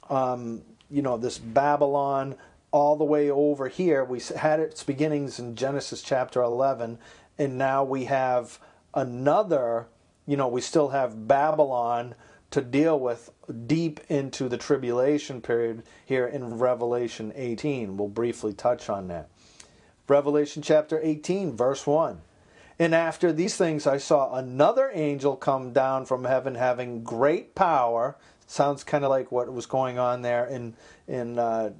um, 0.08 0.62
you 0.90 1.02
know, 1.02 1.16
this 1.16 1.38
Babylon 1.38 2.36
all 2.76 2.94
the 2.94 3.04
way 3.04 3.30
over 3.30 3.68
here. 3.68 4.04
We 4.04 4.20
had 4.20 4.60
its 4.60 4.82
beginnings 4.82 5.38
in 5.38 5.56
Genesis 5.56 6.02
chapter 6.02 6.42
11, 6.42 6.98
and 7.38 7.56
now 7.56 7.82
we 7.82 8.04
have 8.04 8.58
another, 8.92 9.86
you 10.26 10.36
know, 10.36 10.46
we 10.46 10.60
still 10.60 10.90
have 10.90 11.26
Babylon 11.26 12.14
to 12.50 12.60
deal 12.60 13.00
with 13.00 13.30
deep 13.66 14.00
into 14.10 14.46
the 14.50 14.58
tribulation 14.58 15.40
period 15.40 15.84
here 16.04 16.26
in 16.26 16.58
Revelation 16.58 17.32
18. 17.34 17.96
We'll 17.96 18.08
briefly 18.08 18.52
touch 18.52 18.90
on 18.90 19.08
that. 19.08 19.30
Revelation 20.06 20.60
chapter 20.60 21.00
18, 21.02 21.56
verse 21.56 21.86
1. 21.86 22.20
And 22.78 22.94
after 22.94 23.32
these 23.32 23.56
things, 23.56 23.86
I 23.86 23.96
saw 23.96 24.34
another 24.34 24.90
angel 24.92 25.34
come 25.34 25.72
down 25.72 26.04
from 26.04 26.24
heaven 26.24 26.56
having 26.56 27.02
great 27.02 27.54
power. 27.54 28.18
Sounds 28.46 28.84
kind 28.84 29.02
of 29.02 29.08
like 29.08 29.32
what 29.32 29.50
was 29.50 29.64
going 29.64 29.98
on 29.98 30.20
there 30.20 30.44
in, 30.44 30.74
in 31.08 31.38
uh, 31.38 31.70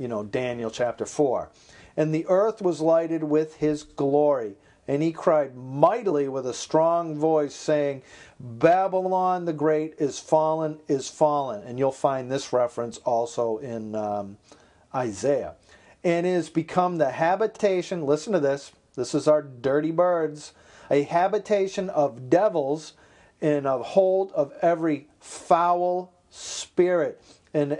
you 0.00 0.08
know, 0.08 0.24
Daniel 0.24 0.70
chapter 0.70 1.04
4. 1.04 1.50
And 1.96 2.14
the 2.14 2.26
earth 2.28 2.62
was 2.62 2.80
lighted 2.80 3.22
with 3.22 3.56
his 3.56 3.82
glory. 3.82 4.54
And 4.88 5.02
he 5.02 5.12
cried 5.12 5.54
mightily 5.54 6.26
with 6.26 6.46
a 6.46 6.54
strong 6.54 7.16
voice, 7.16 7.54
saying, 7.54 8.02
Babylon 8.40 9.44
the 9.44 9.52
Great 9.52 9.94
is 9.98 10.18
fallen, 10.18 10.80
is 10.88 11.08
fallen. 11.08 11.62
And 11.62 11.78
you'll 11.78 11.92
find 11.92 12.30
this 12.30 12.52
reference 12.52 12.96
also 12.98 13.58
in 13.58 13.94
um, 13.94 14.38
Isaiah. 14.94 15.54
And 16.02 16.26
is 16.26 16.48
become 16.48 16.96
the 16.96 17.10
habitation, 17.10 18.06
listen 18.06 18.32
to 18.32 18.40
this, 18.40 18.72
this 18.96 19.14
is 19.14 19.28
our 19.28 19.42
dirty 19.42 19.90
birds, 19.90 20.54
a 20.90 21.02
habitation 21.02 21.90
of 21.90 22.30
devils 22.30 22.94
and 23.42 23.66
a 23.66 23.78
hold 23.78 24.32
of 24.32 24.52
every 24.62 25.08
foul 25.20 26.14
spirit. 26.30 27.20
And 27.52 27.72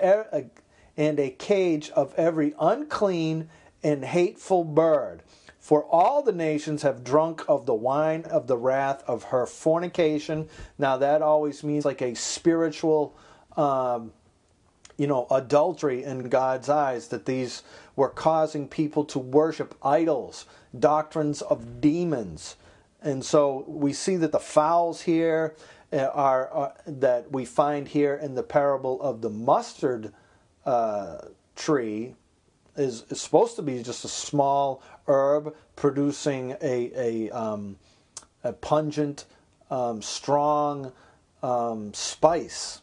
and 1.00 1.18
a 1.18 1.30
cage 1.30 1.88
of 1.92 2.14
every 2.18 2.52
unclean 2.60 3.48
and 3.82 4.04
hateful 4.04 4.64
bird. 4.64 5.22
For 5.58 5.82
all 5.86 6.22
the 6.22 6.30
nations 6.30 6.82
have 6.82 7.02
drunk 7.02 7.42
of 7.48 7.64
the 7.64 7.74
wine 7.74 8.24
of 8.24 8.46
the 8.46 8.58
wrath 8.58 9.02
of 9.06 9.22
her 9.24 9.46
fornication. 9.46 10.50
Now, 10.78 10.98
that 10.98 11.22
always 11.22 11.64
means 11.64 11.86
like 11.86 12.02
a 12.02 12.12
spiritual, 12.12 13.16
um, 13.56 14.12
you 14.98 15.06
know, 15.06 15.26
adultery 15.30 16.04
in 16.04 16.28
God's 16.28 16.68
eyes, 16.68 17.08
that 17.08 17.24
these 17.24 17.62
were 17.96 18.10
causing 18.10 18.68
people 18.68 19.06
to 19.06 19.18
worship 19.18 19.74
idols, 19.82 20.44
doctrines 20.78 21.40
of 21.40 21.80
demons. 21.80 22.56
And 23.00 23.24
so 23.24 23.64
we 23.66 23.94
see 23.94 24.16
that 24.16 24.32
the 24.32 24.38
fowls 24.38 25.00
here 25.00 25.56
uh, 25.94 26.10
are, 26.12 26.48
are 26.50 26.74
that 26.86 27.32
we 27.32 27.46
find 27.46 27.88
here 27.88 28.16
in 28.16 28.34
the 28.34 28.42
parable 28.42 29.00
of 29.00 29.22
the 29.22 29.30
mustard 29.30 30.12
uh, 30.70 31.18
tree 31.56 32.14
is, 32.76 33.04
is 33.10 33.20
supposed 33.20 33.56
to 33.56 33.62
be 33.62 33.82
just 33.82 34.04
a 34.04 34.08
small 34.08 34.82
herb 35.08 35.54
producing 35.74 36.52
a 36.62 36.92
a, 36.96 37.30
um, 37.30 37.76
a 38.44 38.52
pungent, 38.52 39.24
um, 39.70 40.00
strong 40.00 40.92
um, 41.42 41.92
spice. 41.92 42.82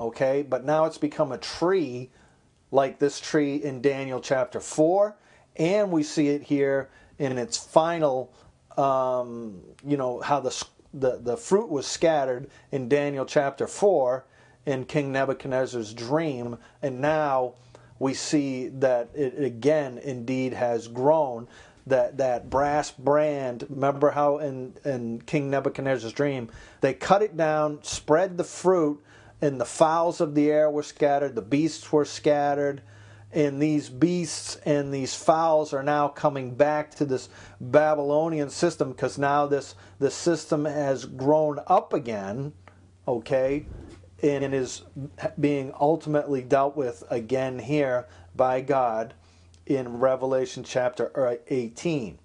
Okay, 0.00 0.42
but 0.42 0.64
now 0.64 0.84
it's 0.84 0.98
become 0.98 1.30
a 1.30 1.38
tree, 1.38 2.10
like 2.72 2.98
this 2.98 3.20
tree 3.20 3.56
in 3.56 3.80
Daniel 3.80 4.20
chapter 4.20 4.58
four, 4.58 5.16
and 5.56 5.92
we 5.92 6.02
see 6.02 6.28
it 6.28 6.42
here 6.42 6.90
in 7.18 7.38
its 7.38 7.56
final. 7.56 8.32
Um, 8.76 9.60
you 9.86 9.96
know 9.96 10.20
how 10.20 10.40
the 10.40 10.66
the, 10.92 11.18
the 11.18 11.36
fruit 11.36 11.68
was 11.68 11.86
scattered 11.86 12.48
in 12.72 12.88
Daniel 12.88 13.26
chapter 13.26 13.66
4 13.66 14.24
in 14.68 14.84
King 14.84 15.12
Nebuchadnezzar's 15.12 15.94
dream, 15.94 16.58
and 16.82 17.00
now 17.00 17.54
we 17.98 18.12
see 18.12 18.68
that 18.68 19.08
it 19.14 19.42
again 19.42 19.96
indeed 19.96 20.52
has 20.52 20.88
grown. 20.88 21.48
That, 21.86 22.18
that 22.18 22.50
brass 22.50 22.90
brand, 22.90 23.64
remember 23.70 24.10
how 24.10 24.36
in, 24.36 24.74
in 24.84 25.22
King 25.22 25.48
Nebuchadnezzar's 25.48 26.12
dream, 26.12 26.50
they 26.82 26.92
cut 26.92 27.22
it 27.22 27.34
down, 27.34 27.82
spread 27.82 28.36
the 28.36 28.44
fruit, 28.44 29.02
and 29.40 29.58
the 29.58 29.64
fowls 29.64 30.20
of 30.20 30.34
the 30.34 30.50
air 30.50 30.70
were 30.70 30.82
scattered, 30.82 31.34
the 31.34 31.40
beasts 31.40 31.90
were 31.90 32.04
scattered, 32.04 32.82
and 33.32 33.62
these 33.62 33.88
beasts 33.88 34.56
and 34.66 34.92
these 34.92 35.14
fowls 35.14 35.72
are 35.72 35.82
now 35.82 36.08
coming 36.08 36.54
back 36.54 36.94
to 36.96 37.06
this 37.06 37.30
Babylonian 37.58 38.50
system 38.50 38.90
because 38.90 39.16
now 39.16 39.46
this 39.46 39.74
this 39.98 40.14
system 40.14 40.66
has 40.66 41.06
grown 41.06 41.58
up 41.68 41.94
again, 41.94 42.52
okay, 43.06 43.64
and 44.22 44.54
is 44.54 44.82
being 45.38 45.72
ultimately 45.80 46.42
dealt 46.42 46.76
with 46.76 47.04
again 47.10 47.58
here 47.58 48.06
by 48.34 48.60
God 48.60 49.14
in 49.66 49.98
Revelation 49.98 50.64
chapter 50.64 51.38
18. 51.48 52.18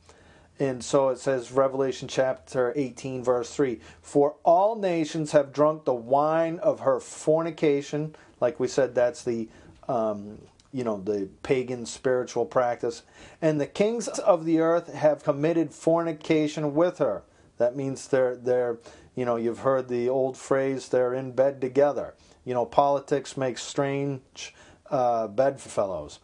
And 0.59 0.83
so 0.83 1.09
it 1.09 1.19
says, 1.19 1.51
Revelation 1.51 2.07
chapter 2.07 2.73
18, 2.75 3.23
verse 3.23 3.53
3 3.53 3.79
For 4.01 4.35
all 4.43 4.75
nations 4.75 5.31
have 5.31 5.51
drunk 5.51 5.85
the 5.85 5.93
wine 5.93 6.59
of 6.59 6.81
her 6.81 6.99
fornication. 6.99 8.15
Like 8.39 8.59
we 8.59 8.67
said, 8.67 8.95
that's 8.95 9.23
the 9.23 9.49
um, 9.87 10.39
you 10.71 10.83
know 10.83 10.99
the 10.99 11.29
pagan 11.43 11.85
spiritual 11.85 12.45
practice 12.45 13.03
and 13.41 13.61
the 13.61 13.67
kings 13.67 14.07
of 14.07 14.43
the 14.43 14.59
earth 14.59 14.91
have 14.91 15.23
committed 15.23 15.71
fornication 15.71 16.73
with 16.73 16.97
her 16.97 17.23
that 17.57 17.75
means 17.75 18.07
they're 18.07 18.35
they're 18.35 18.77
you 19.15 19.25
know 19.25 19.35
you've 19.35 19.59
heard 19.59 19.87
the 19.87 20.09
old 20.09 20.37
phrase 20.37 20.89
they're 20.89 21.13
in 21.13 21.31
bed 21.31 21.61
together. 21.61 22.15
You 22.45 22.53
know 22.53 22.65
politics 22.65 23.37
makes 23.37 23.63
strange 23.63 24.53
uh, 24.89 25.27
bedfellows. 25.27 26.19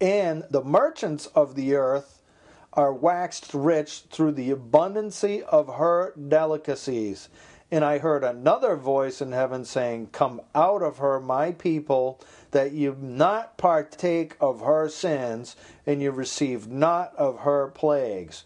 And 0.00 0.44
the 0.50 0.64
merchants 0.64 1.26
of 1.26 1.54
the 1.54 1.74
earth 1.74 2.22
are 2.72 2.92
waxed 2.92 3.52
rich 3.52 4.04
through 4.10 4.32
the 4.32 4.50
abundancy 4.50 5.42
of 5.42 5.74
her 5.74 6.14
delicacies. 6.28 7.28
And 7.72 7.84
i 7.84 7.98
heard 7.98 8.24
another 8.24 8.74
voice 8.76 9.20
in 9.20 9.32
heaven 9.32 9.64
saying 9.64 10.08
come 10.08 10.40
out 10.54 10.82
of 10.82 10.98
her 10.98 11.20
my 11.20 11.52
people 11.52 12.20
that 12.50 12.72
you 12.72 12.96
not 13.00 13.56
partake 13.58 14.36
of 14.40 14.60
her 14.60 14.88
sins, 14.88 15.54
and 15.86 16.02
you 16.02 16.10
receive 16.10 16.66
not 16.66 17.14
of 17.16 17.40
her 17.40 17.68
plagues. 17.68 18.44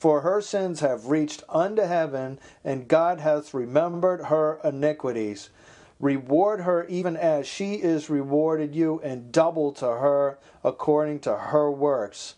For 0.00 0.22
her 0.22 0.40
sins 0.40 0.80
have 0.80 1.08
reached 1.08 1.44
unto 1.46 1.82
heaven, 1.82 2.38
and 2.64 2.88
God 2.88 3.20
hath 3.20 3.52
remembered 3.52 4.24
her 4.24 4.58
iniquities. 4.64 5.50
Reward 6.00 6.62
her 6.62 6.86
even 6.86 7.18
as 7.18 7.46
she 7.46 7.74
is 7.74 8.08
rewarded 8.08 8.74
you, 8.74 8.98
and 9.04 9.30
double 9.30 9.72
to 9.72 9.84
her 9.84 10.38
according 10.64 11.20
to 11.20 11.36
her 11.36 11.70
works. 11.70 12.34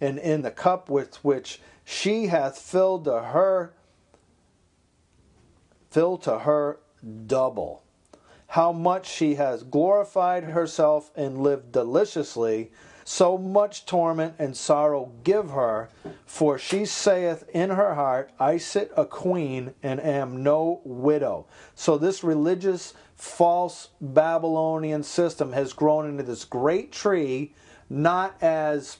And 0.00 0.16
in 0.20 0.42
the 0.42 0.52
cup 0.52 0.88
with 0.88 1.16
which 1.24 1.60
she 1.84 2.28
hath 2.28 2.56
filled 2.56 3.04
to 3.06 3.18
her, 3.20 3.74
fill 5.90 6.18
to 6.18 6.38
her 6.38 6.78
double 7.26 7.82
how 8.52 8.70
much 8.70 9.08
she 9.08 9.34
has 9.34 9.64
glorified 9.64 10.44
herself 10.44 11.10
and 11.16 11.42
lived 11.42 11.72
deliciously, 11.72 12.70
so 13.04 13.36
much 13.38 13.86
torment 13.86 14.34
and 14.38 14.56
sorrow 14.56 15.12
give 15.24 15.50
her, 15.50 15.88
for 16.26 16.58
she 16.58 16.84
saith 16.84 17.44
in 17.52 17.70
her 17.70 17.94
heart, 17.94 18.30
I 18.38 18.58
sit 18.58 18.92
a 18.96 19.04
queen 19.04 19.74
and 19.82 20.00
am 20.00 20.42
no 20.42 20.80
widow. 20.84 21.46
So 21.74 21.98
this 21.98 22.22
religious, 22.24 22.94
false 23.16 23.88
Babylonian 24.00 25.02
system 25.02 25.52
has 25.52 25.72
grown 25.72 26.08
into 26.08 26.22
this 26.22 26.44
great 26.44 26.92
tree, 26.92 27.54
not 27.88 28.36
as 28.42 28.98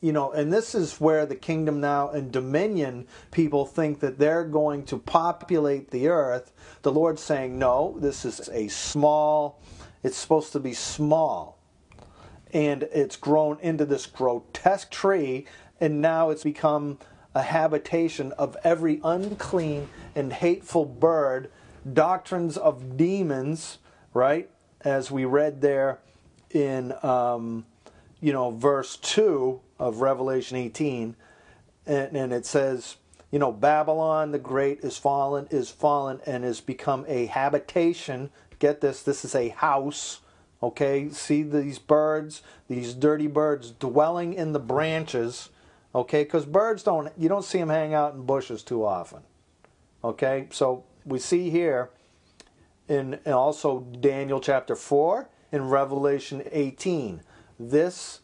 you 0.00 0.12
know, 0.12 0.32
and 0.32 0.50
this 0.50 0.74
is 0.74 0.98
where 0.98 1.26
the 1.26 1.36
kingdom 1.36 1.80
now 1.80 2.08
and 2.08 2.32
dominion 2.32 3.06
people 3.30 3.66
think 3.66 4.00
that 4.00 4.18
they're 4.18 4.44
going 4.44 4.84
to 4.84 4.96
populate 4.96 5.90
the 5.90 6.08
earth. 6.08 6.52
The 6.82 6.92
Lord's 6.92 7.22
saying, 7.22 7.58
no, 7.58 7.96
this 7.98 8.24
is 8.24 8.48
a 8.48 8.68
small, 8.68 9.60
it's 10.02 10.16
supposed 10.16 10.52
to 10.52 10.60
be 10.60 10.72
small. 10.72 11.59
And 12.52 12.84
it's 12.92 13.16
grown 13.16 13.58
into 13.60 13.84
this 13.84 14.06
grotesque 14.06 14.90
tree, 14.90 15.46
and 15.80 16.00
now 16.00 16.30
it's 16.30 16.44
become 16.44 16.98
a 17.34 17.42
habitation 17.42 18.32
of 18.32 18.56
every 18.64 19.00
unclean 19.04 19.88
and 20.14 20.32
hateful 20.32 20.84
bird, 20.84 21.50
doctrines 21.92 22.56
of 22.56 22.96
demons, 22.96 23.78
right? 24.12 24.50
As 24.80 25.10
we 25.10 25.24
read 25.24 25.60
there 25.60 26.00
in, 26.50 26.92
um, 27.04 27.66
you 28.20 28.32
know, 28.32 28.50
verse 28.50 28.96
2 28.96 29.60
of 29.78 30.00
Revelation 30.00 30.56
18, 30.56 31.14
and, 31.86 32.16
and 32.16 32.32
it 32.32 32.46
says, 32.46 32.96
you 33.30 33.38
know, 33.38 33.52
Babylon 33.52 34.32
the 34.32 34.38
Great 34.38 34.80
is 34.80 34.96
fallen, 34.98 35.46
is 35.50 35.70
fallen, 35.70 36.20
and 36.26 36.42
has 36.42 36.60
become 36.60 37.04
a 37.06 37.26
habitation. 37.26 38.30
Get 38.58 38.80
this, 38.80 39.02
this 39.02 39.24
is 39.24 39.34
a 39.34 39.48
house. 39.50 40.20
Okay, 40.62 41.08
see 41.08 41.42
these 41.42 41.78
birds, 41.78 42.42
these 42.68 42.92
dirty 42.92 43.26
birds 43.26 43.70
dwelling 43.70 44.34
in 44.34 44.52
the 44.52 44.58
branches. 44.58 45.48
Okay, 45.94 46.24
because 46.24 46.44
birds 46.44 46.82
don't, 46.82 47.10
you 47.16 47.28
don't 47.28 47.44
see 47.44 47.58
them 47.58 47.70
hang 47.70 47.94
out 47.94 48.14
in 48.14 48.22
bushes 48.22 48.62
too 48.62 48.84
often. 48.84 49.20
Okay, 50.04 50.48
so 50.50 50.84
we 51.04 51.18
see 51.18 51.50
here 51.50 51.90
in, 52.88 53.18
in 53.24 53.32
also 53.32 53.80
Daniel 54.00 54.40
chapter 54.40 54.76
4 54.76 55.28
in 55.52 55.68
Revelation 55.68 56.42
18. 56.50 57.22
This 57.58 58.20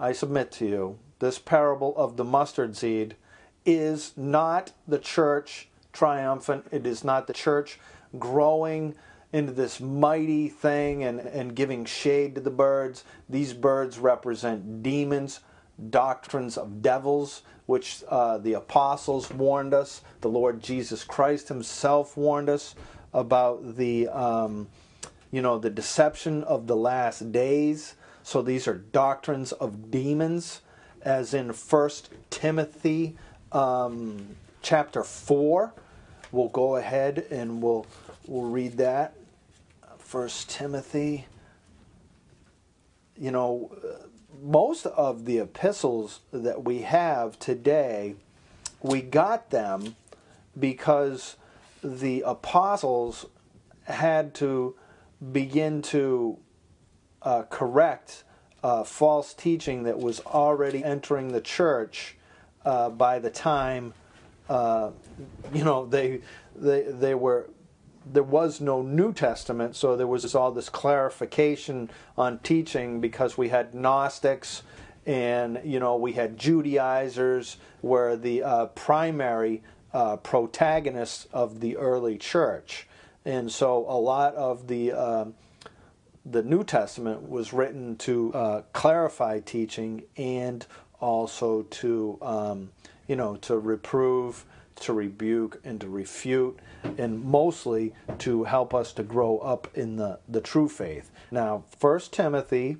I 0.00 0.12
submit 0.12 0.50
to 0.52 0.66
you, 0.66 0.98
this 1.18 1.38
parable 1.38 1.94
of 1.96 2.16
the 2.16 2.24
mustard 2.24 2.74
seed 2.74 3.16
is 3.66 4.14
not 4.16 4.72
the 4.88 4.98
church 4.98 5.68
triumphant. 5.92 6.66
It 6.72 6.86
is 6.86 7.04
not 7.04 7.26
the 7.26 7.34
church 7.34 7.78
growing 8.18 8.94
into 9.32 9.52
this 9.52 9.80
mighty 9.80 10.48
thing 10.48 11.04
and, 11.04 11.20
and 11.20 11.54
giving 11.54 11.84
shade 11.84 12.34
to 12.34 12.40
the 12.40 12.50
birds. 12.50 13.04
These 13.28 13.52
birds 13.52 13.98
represent 13.98 14.82
demons, 14.82 15.40
doctrines 15.90 16.58
of 16.58 16.82
devils, 16.82 17.42
which 17.66 18.02
uh, 18.08 18.38
the 18.38 18.54
apostles 18.54 19.30
warned 19.30 19.72
us. 19.72 20.02
The 20.20 20.28
Lord 20.28 20.62
Jesus 20.62 21.04
Christ 21.04 21.48
Himself 21.48 22.16
warned 22.16 22.48
us 22.48 22.74
about 23.14 23.76
the, 23.76 24.08
um, 24.08 24.68
you 25.30 25.42
know, 25.42 25.58
the 25.58 25.70
deception 25.70 26.42
of 26.44 26.66
the 26.66 26.76
last 26.76 27.30
days. 27.30 27.94
So 28.22 28.42
these 28.42 28.66
are 28.66 28.74
doctrines 28.74 29.52
of 29.52 29.90
demons, 29.90 30.60
as 31.02 31.32
in 31.32 31.52
First 31.52 32.10
Timothy 32.30 33.16
um, 33.52 34.36
chapter 34.62 35.02
four. 35.04 35.72
We'll 36.32 36.48
go 36.48 36.76
ahead 36.76 37.26
and 37.30 37.62
we'll 37.62 37.86
we'll 38.26 38.50
read 38.50 38.76
that. 38.78 39.14
First 40.10 40.50
Timothy. 40.50 41.26
You 43.16 43.30
know, 43.30 43.70
most 44.42 44.84
of 44.86 45.24
the 45.24 45.38
epistles 45.38 46.18
that 46.32 46.64
we 46.64 46.80
have 46.80 47.38
today, 47.38 48.16
we 48.82 49.02
got 49.02 49.50
them 49.50 49.94
because 50.58 51.36
the 51.84 52.24
apostles 52.26 53.26
had 53.84 54.34
to 54.34 54.74
begin 55.30 55.80
to 55.82 56.38
uh, 57.22 57.42
correct 57.42 58.24
uh, 58.64 58.82
false 58.82 59.32
teaching 59.32 59.84
that 59.84 60.00
was 60.00 60.18
already 60.26 60.82
entering 60.82 61.28
the 61.28 61.40
church 61.40 62.16
uh, 62.64 62.90
by 62.90 63.20
the 63.20 63.30
time 63.30 63.94
uh, 64.48 64.90
you 65.54 65.62
know 65.62 65.86
they 65.86 66.20
they 66.56 66.82
they 66.82 67.14
were 67.14 67.48
there 68.04 68.22
was 68.22 68.60
no 68.60 68.82
New 68.82 69.12
Testament, 69.12 69.76
so 69.76 69.96
there 69.96 70.06
was 70.06 70.34
all 70.34 70.52
this 70.52 70.68
clarification 70.68 71.90
on 72.16 72.38
teaching 72.40 73.00
because 73.00 73.36
we 73.36 73.48
had 73.48 73.74
Gnostics 73.74 74.62
and 75.06 75.60
you 75.64 75.80
know 75.80 75.96
we 75.96 76.12
had 76.12 76.38
Judaizers 76.38 77.56
were 77.82 78.16
the 78.16 78.42
uh, 78.42 78.66
primary 78.66 79.62
uh, 79.92 80.16
protagonists 80.16 81.26
of 81.32 81.60
the 81.60 81.76
early 81.76 82.18
church, 82.18 82.86
and 83.24 83.50
so 83.50 83.86
a 83.88 83.98
lot 83.98 84.34
of 84.34 84.68
the 84.68 84.92
the 86.24 86.42
New 86.42 86.64
Testament 86.64 87.28
was 87.28 87.52
written 87.52 87.96
to 87.96 88.32
uh, 88.34 88.62
clarify 88.72 89.40
teaching 89.40 90.02
and 90.16 90.66
also 91.00 91.62
to, 91.62 92.18
um, 92.20 92.70
you 93.06 93.16
know, 93.16 93.36
to 93.36 93.58
reprove, 93.58 94.44
to 94.80 94.92
rebuke, 94.92 95.60
and 95.64 95.80
to 95.80 95.88
refute, 95.88 96.58
and 96.98 97.24
mostly 97.24 97.94
to 98.18 98.44
help 98.44 98.74
us 98.74 98.92
to 98.94 99.02
grow 99.02 99.38
up 99.38 99.68
in 99.74 99.96
the, 99.96 100.18
the 100.28 100.40
true 100.40 100.68
faith. 100.68 101.10
Now, 101.30 101.64
1 101.80 102.00
Timothy 102.10 102.78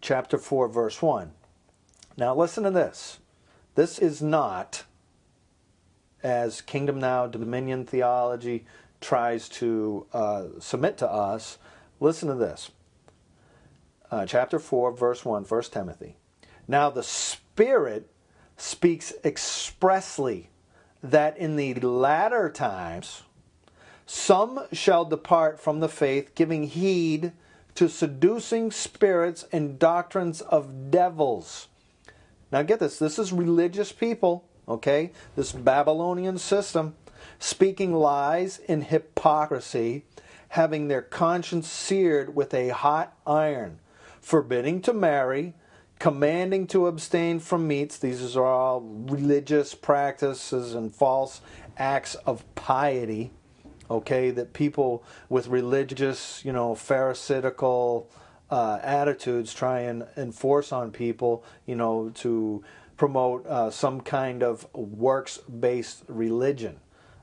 chapter 0.00 0.38
4, 0.38 0.68
verse 0.68 1.02
1. 1.02 1.32
Now, 2.16 2.34
listen 2.34 2.64
to 2.64 2.70
this. 2.70 3.18
This 3.74 3.98
is 3.98 4.20
not, 4.20 4.84
as 6.22 6.60
Kingdom 6.60 6.98
Now 6.98 7.26
Dominion 7.26 7.86
theology 7.86 8.66
tries 9.00 9.48
to 9.48 10.06
uh, 10.12 10.44
submit 10.58 10.98
to 10.98 11.10
us, 11.10 11.58
listen 12.00 12.28
to 12.28 12.34
this. 12.34 12.70
Uh, 14.10 14.26
chapter 14.26 14.58
4, 14.58 14.92
verse 14.92 15.24
1, 15.24 15.44
1 15.44 15.62
Timothy. 15.64 16.16
Now, 16.66 16.90
the 16.90 17.02
Spirit 17.02 18.10
speaks 18.56 19.12
expressly 19.24 20.50
that 21.02 21.36
in 21.36 21.56
the 21.56 21.74
latter 21.74 22.50
times 22.50 23.22
some 24.10 24.64
shall 24.72 25.04
depart 25.04 25.60
from 25.60 25.80
the 25.80 25.88
faith, 25.88 26.34
giving 26.34 26.64
heed 26.64 27.32
to 27.74 27.90
seducing 27.90 28.70
spirits 28.70 29.44
and 29.52 29.78
doctrines 29.78 30.40
of 30.40 30.90
devils. 30.90 31.68
Now, 32.50 32.62
get 32.62 32.80
this 32.80 32.98
this 32.98 33.18
is 33.18 33.34
religious 33.34 33.92
people, 33.92 34.46
okay? 34.66 35.12
This 35.36 35.52
Babylonian 35.52 36.38
system, 36.38 36.96
speaking 37.38 37.92
lies 37.92 38.58
in 38.60 38.80
hypocrisy, 38.80 40.06
having 40.48 40.88
their 40.88 41.02
conscience 41.02 41.68
seared 41.68 42.34
with 42.34 42.54
a 42.54 42.70
hot 42.70 43.14
iron, 43.26 43.78
forbidding 44.22 44.80
to 44.82 44.94
marry, 44.94 45.52
commanding 45.98 46.66
to 46.68 46.86
abstain 46.86 47.40
from 47.40 47.66
meats. 47.66 47.98
These 47.98 48.36
are 48.36 48.44
all 48.44 48.80
religious 48.80 49.74
practices 49.74 50.74
and 50.74 50.94
false 50.94 51.40
acts 51.76 52.14
of 52.14 52.44
piety 52.54 53.30
okay 53.90 54.30
that 54.30 54.52
people 54.52 55.02
with 55.28 55.48
religious 55.48 56.44
you 56.44 56.52
know 56.52 56.74
pharisaical 56.74 58.06
uh, 58.50 58.78
attitudes 58.82 59.52
try 59.52 59.80
and 59.80 60.06
enforce 60.16 60.72
on 60.72 60.90
people 60.90 61.44
you 61.66 61.74
know 61.74 62.10
to 62.10 62.62
promote 62.96 63.46
uh, 63.46 63.70
some 63.70 64.00
kind 64.00 64.42
of 64.42 64.66
works 64.74 65.38
based 65.38 66.02
religion 66.08 66.78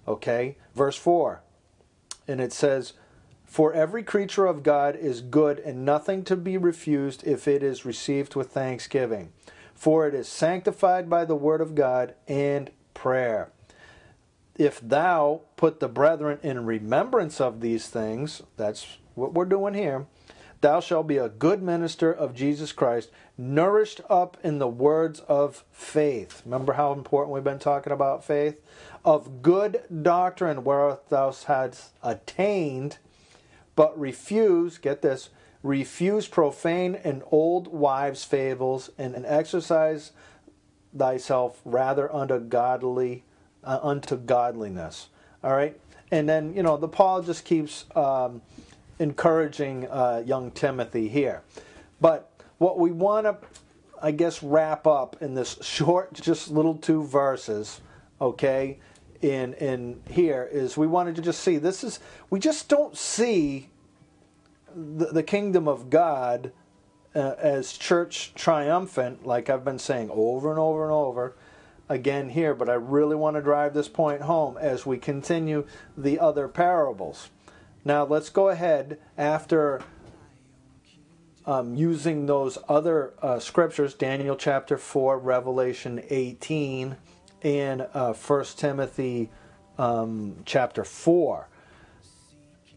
okay 0.08 0.58
verse 0.74 0.96
4 0.96 1.42
and 2.28 2.40
it 2.40 2.54
says 2.54 2.94
for 3.46 3.74
every 3.74 4.04
creature 4.04 4.46
of 4.46 4.64
god 4.64 4.96
is 4.96 5.22
good 5.22 5.60
and 5.60 5.86
nothing 5.86 6.24
to 6.24 6.36
be 6.36 6.58
refused 6.58 7.26
if 7.26 7.48
it 7.48 7.64
is 7.64 7.86
received 7.86 8.36
with 8.36 8.52
thanksgiving 8.52 9.32
for 9.74 10.08
it 10.08 10.14
is 10.14 10.28
sanctified 10.28 11.10
by 11.10 11.24
the 11.26 11.36
word 11.36 11.62
of 11.62 11.76
god 11.76 12.14
and 12.28 12.72
prayer 12.94 13.52
if 14.58 14.80
thou 14.80 15.42
put 15.58 15.80
the 15.80 15.88
brethren 15.88 16.40
in 16.42 16.66
remembrance 16.66 17.42
of 17.42 17.60
these 17.60 17.88
things, 17.88 18.42
that's 18.56 18.98
what 19.14 19.34
we're 19.34 19.46
doing 19.46 19.74
here, 19.74 20.06
thou 20.62 20.80
shalt 20.80 21.08
be 21.08 21.18
a 21.18 21.30
good 21.30 21.62
minister 21.62 22.12
of 22.12 22.34
Jesus 22.34 22.72
Christ, 22.72 23.12
nourished 23.38 24.02
up 24.10 24.38
in 24.44 24.60
the 24.60 24.68
words 24.68 25.20
of 25.22 25.66
faith. 25.72 26.42
Remember 26.46 26.74
how 26.74 26.94
important 26.94 27.34
we've 27.34 27.44
been 27.44 27.60
talking 27.60 27.92
about 27.92 28.24
faith? 28.24 28.62
Of 29.04 29.42
good 29.42 29.84
doctrine 30.02 30.64
whereof 30.64 31.02
thou 31.10 31.34
hast 31.48 31.94
attained, 32.02 32.98
but 33.76 33.98
refuse, 34.00 34.78
get 34.78 35.02
this, 35.02 35.30
refuse 35.64 36.28
profane 36.28 36.96
and 37.04 37.24
old 37.32 37.68
wives' 37.68 38.24
fables, 38.24 38.90
and, 38.98 39.16
and 39.16 39.26
exercise 39.26 40.12
thyself 40.96 41.60
rather 41.66 42.14
unto 42.14 42.40
godly 42.40 43.24
uh, 43.64 43.80
unto 43.82 44.16
godliness. 44.16 45.10
All 45.44 45.54
right, 45.54 45.80
and 46.12 46.30
then 46.30 46.54
you 46.54 46.64
know 46.64 46.78
the 46.78 46.88
Paul 46.88 47.22
just 47.22 47.46
keeps 47.46 47.86
um, 47.96 48.42
encouraging 49.00 49.88
uh, 49.90 50.24
young 50.26 50.52
Timothy 50.52 51.10
here, 51.10 51.42
but 52.00 52.32
what 52.58 52.80
we 52.80 52.92
want 52.92 53.26
to, 53.26 53.38
I 54.02 54.12
guess, 54.12 54.42
wrap 54.42 54.88
up 54.88 55.18
in 55.22 55.34
this 55.34 55.58
short, 55.62 56.14
just 56.14 56.50
little 56.50 56.76
two 56.76 57.04
verses, 57.04 57.82
okay, 58.22 58.80
in 59.32 59.54
in 59.56 60.02
here 60.10 60.48
is 60.52 60.78
we 60.78 60.88
wanted 60.88 61.16
to 61.16 61.22
just 61.22 61.42
see 61.42 61.58
this 61.58 61.84
is 61.84 62.00
we 62.30 62.40
just 62.40 62.70
don't 62.70 62.98
see 62.98 63.70
the, 64.76 65.08
the 65.08 65.24
kingdom 65.24 65.68
of 65.68 65.90
God. 65.90 66.52
Uh, 67.14 67.34
as 67.40 67.72
church 67.72 68.34
triumphant, 68.36 69.26
like 69.26 69.50
I've 69.50 69.64
been 69.64 69.80
saying 69.80 70.10
over 70.12 70.50
and 70.50 70.60
over 70.60 70.84
and 70.84 70.92
over, 70.92 71.34
again 71.90 72.30
here, 72.30 72.54
but 72.54 72.70
I 72.70 72.74
really 72.74 73.16
want 73.16 73.36
to 73.36 73.42
drive 73.42 73.74
this 73.74 73.88
point 73.88 74.22
home 74.22 74.58
as 74.58 74.86
we 74.86 74.98
continue 74.98 75.66
the 75.96 76.20
other 76.20 76.48
parables. 76.48 77.30
Now, 77.84 78.04
let's 78.04 78.30
go 78.30 78.50
ahead 78.50 79.00
after 79.18 79.82
um, 81.46 81.76
using 81.76 82.26
those 82.26 82.58
other 82.68 83.14
uh, 83.22 83.40
scriptures 83.40 83.94
Daniel 83.94 84.36
chapter 84.36 84.78
4, 84.78 85.20
Revelation 85.20 86.04
18, 86.10 86.98
and 87.46 87.88
uh, 87.94 88.14
Timothy 88.58 89.30
um, 89.78 90.36
chapter 90.46 90.84
4, 90.84 91.48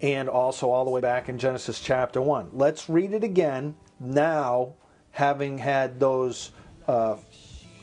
and 0.00 0.28
also 0.28 0.70
all 0.70 0.84
the 0.84 0.90
way 0.92 1.00
back 1.00 1.28
in 1.28 1.38
Genesis 1.38 1.80
chapter 1.80 2.20
1. 2.20 2.50
Let's 2.52 2.88
read 2.88 3.12
it 3.12 3.24
again 3.24 3.74
now, 3.98 4.74
having 5.10 5.58
had 5.58 5.98
those. 5.98 6.52
Uh, 6.86 7.16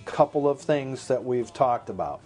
couple 0.05 0.47
of 0.47 0.61
things 0.61 1.07
that 1.07 1.23
we've 1.23 1.51
talked 1.51 1.89
about. 1.89 2.21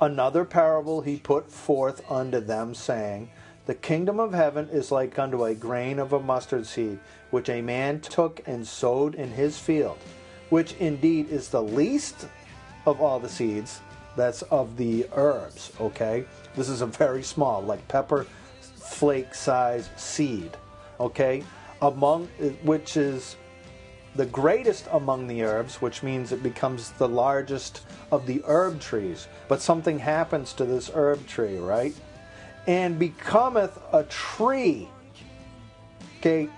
Another 0.00 0.44
parable 0.44 1.00
he 1.00 1.16
put 1.16 1.50
forth 1.50 2.10
unto 2.10 2.40
them, 2.40 2.74
saying, 2.74 3.28
The 3.66 3.74
kingdom 3.74 4.18
of 4.18 4.32
heaven 4.32 4.68
is 4.70 4.90
like 4.90 5.18
unto 5.18 5.44
a 5.44 5.54
grain 5.54 5.98
of 5.98 6.12
a 6.12 6.20
mustard 6.20 6.66
seed, 6.66 6.98
which 7.30 7.48
a 7.48 7.60
man 7.60 8.00
took 8.00 8.40
and 8.46 8.66
sowed 8.66 9.14
in 9.14 9.30
his 9.30 9.58
field, 9.58 9.98
which 10.48 10.74
indeed 10.74 11.28
is 11.28 11.48
the 11.48 11.62
least 11.62 12.26
of 12.86 13.00
all 13.00 13.18
the 13.18 13.28
seeds, 13.28 13.80
that's 14.16 14.42
of 14.42 14.76
the 14.76 15.06
herbs, 15.12 15.72
okay? 15.80 16.24
This 16.54 16.68
is 16.68 16.80
a 16.80 16.86
very 16.86 17.22
small, 17.22 17.62
like 17.62 17.86
pepper 17.88 18.26
flake 18.60 19.34
size 19.34 19.90
seed, 19.96 20.56
okay? 21.00 21.42
Among 21.82 22.26
which 22.62 22.96
is 22.96 23.36
the 24.14 24.26
greatest 24.26 24.86
among 24.92 25.26
the 25.26 25.42
herbs, 25.42 25.82
which 25.82 26.02
means 26.02 26.30
it 26.30 26.42
becomes 26.42 26.90
the 26.92 27.08
largest 27.08 27.82
of 28.12 28.26
the 28.26 28.42
herb 28.46 28.80
trees. 28.80 29.26
But 29.48 29.60
something 29.60 29.98
happens 29.98 30.52
to 30.54 30.64
this 30.64 30.90
herb 30.94 31.26
tree, 31.26 31.58
right? 31.58 31.94
And 32.66 32.98
becometh 32.98 33.76
a 33.92 34.04
tree. 34.04 34.88
Okay, 36.20 36.48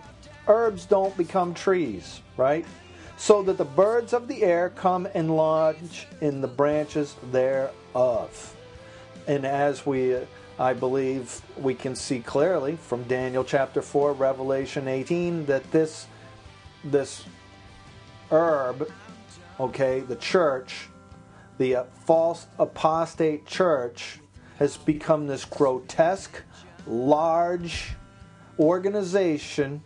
herbs 0.46 0.84
don't 0.84 1.16
become 1.16 1.54
trees, 1.54 2.20
right? 2.36 2.66
So 3.16 3.42
that 3.42 3.56
the 3.56 3.64
birds 3.64 4.12
of 4.12 4.28
the 4.28 4.42
air 4.42 4.70
come 4.70 5.08
and 5.14 5.34
lodge 5.34 6.06
in 6.20 6.40
the 6.40 6.48
branches 6.48 7.16
thereof. 7.32 8.54
And 9.26 9.44
as 9.46 9.86
we, 9.86 10.18
I 10.58 10.74
believe, 10.74 11.40
we 11.56 11.74
can 11.74 11.96
see 11.96 12.20
clearly 12.20 12.76
from 12.76 13.02
Daniel 13.04 13.42
chapter 13.42 13.82
4, 13.82 14.12
Revelation 14.12 14.86
18, 14.86 15.46
that 15.46 15.70
this 15.72 16.06
this 16.84 17.24
herb, 18.30 18.90
okay, 19.58 20.00
the 20.00 20.16
church, 20.16 20.88
the 21.58 21.76
uh, 21.76 21.84
false 22.04 22.46
apostate 22.58 23.46
church, 23.46 24.20
has 24.58 24.76
become 24.76 25.26
this 25.26 25.44
grotesque, 25.44 26.42
large 26.86 27.94
organization 28.58 29.82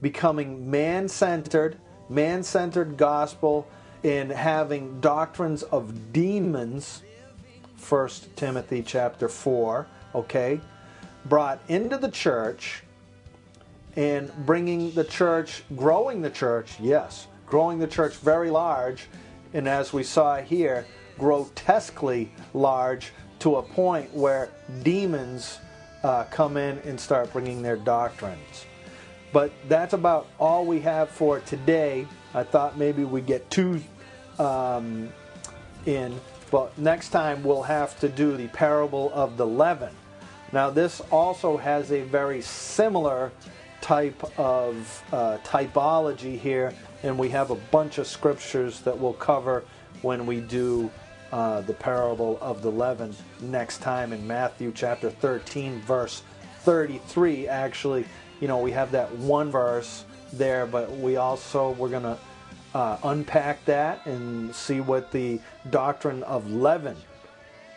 becoming 0.00 0.70
man 0.70 1.08
centered, 1.08 1.76
man 2.10 2.42
centered 2.42 2.96
gospel 2.96 3.66
in 4.02 4.28
having 4.28 5.00
doctrines 5.00 5.62
of 5.62 6.12
demons. 6.12 7.02
1 7.88 8.08
Timothy 8.36 8.82
chapter 8.82 9.28
4, 9.28 9.86
okay, 10.14 10.60
brought 11.26 11.60
into 11.68 11.96
the 11.96 12.10
church 12.10 12.82
and 13.96 14.30
bringing 14.44 14.92
the 14.92 15.04
church, 15.04 15.62
growing 15.76 16.20
the 16.20 16.30
church, 16.30 16.78
yes, 16.78 17.26
growing 17.46 17.78
the 17.78 17.86
church 17.86 18.14
very 18.16 18.50
large, 18.50 19.08
and 19.54 19.66
as 19.66 19.92
we 19.92 20.02
saw 20.02 20.36
here, 20.36 20.86
grotesquely 21.18 22.30
large 22.54 23.12
to 23.38 23.56
a 23.56 23.62
point 23.62 24.12
where 24.14 24.50
demons 24.82 25.58
uh, 26.02 26.24
come 26.24 26.56
in 26.56 26.78
and 26.84 26.98
start 26.98 27.32
bringing 27.32 27.62
their 27.62 27.76
doctrines. 27.76 28.66
But 29.32 29.52
that's 29.68 29.92
about 29.92 30.26
all 30.38 30.64
we 30.64 30.80
have 30.80 31.08
for 31.08 31.40
today. 31.40 32.06
I 32.34 32.42
thought 32.42 32.76
maybe 32.76 33.04
we'd 33.04 33.26
get 33.26 33.48
two 33.50 33.80
um, 34.38 35.12
in, 35.86 36.20
but 36.50 36.76
next 36.78 37.10
time 37.10 37.42
we'll 37.42 37.62
have 37.62 37.98
to 38.00 38.08
do 38.08 38.36
the 38.36 38.48
parable 38.48 39.10
of 39.14 39.36
the 39.36 39.46
leaven. 39.46 39.94
Now, 40.52 40.70
this 40.70 41.00
also 41.12 41.56
has 41.56 41.92
a 41.92 42.02
very 42.02 42.42
similar 42.42 43.30
type 43.80 44.22
of 44.38 45.04
uh, 45.12 45.38
typology 45.44 46.38
here, 46.38 46.74
and 47.02 47.16
we 47.16 47.28
have 47.30 47.50
a 47.50 47.54
bunch 47.54 47.98
of 47.98 48.06
scriptures 48.06 48.80
that 48.80 48.98
we'll 48.98 49.12
cover 49.14 49.64
when 50.02 50.26
we 50.26 50.40
do 50.40 50.90
uh, 51.32 51.60
the 51.62 51.72
parable 51.72 52.38
of 52.40 52.62
the 52.62 52.70
leaven 52.70 53.14
next 53.40 53.78
time 53.78 54.12
in 54.12 54.26
Matthew 54.26 54.72
chapter 54.74 55.10
13, 55.10 55.80
verse 55.82 56.22
33. 56.62 57.46
Actually, 57.46 58.04
you 58.40 58.48
know, 58.48 58.58
we 58.58 58.72
have 58.72 58.92
that 58.92 59.14
one 59.16 59.50
verse 59.50 60.04
there, 60.32 60.66
but 60.66 60.90
we 60.96 61.16
also 61.16 61.72
we're 61.72 61.88
going 61.88 62.02
to 62.02 62.18
uh, 62.74 62.98
unpack 63.04 63.64
that 63.66 64.04
and 64.06 64.54
see 64.54 64.80
what 64.80 65.10
the 65.12 65.40
doctrine 65.70 66.22
of 66.24 66.50
leaven 66.50 66.96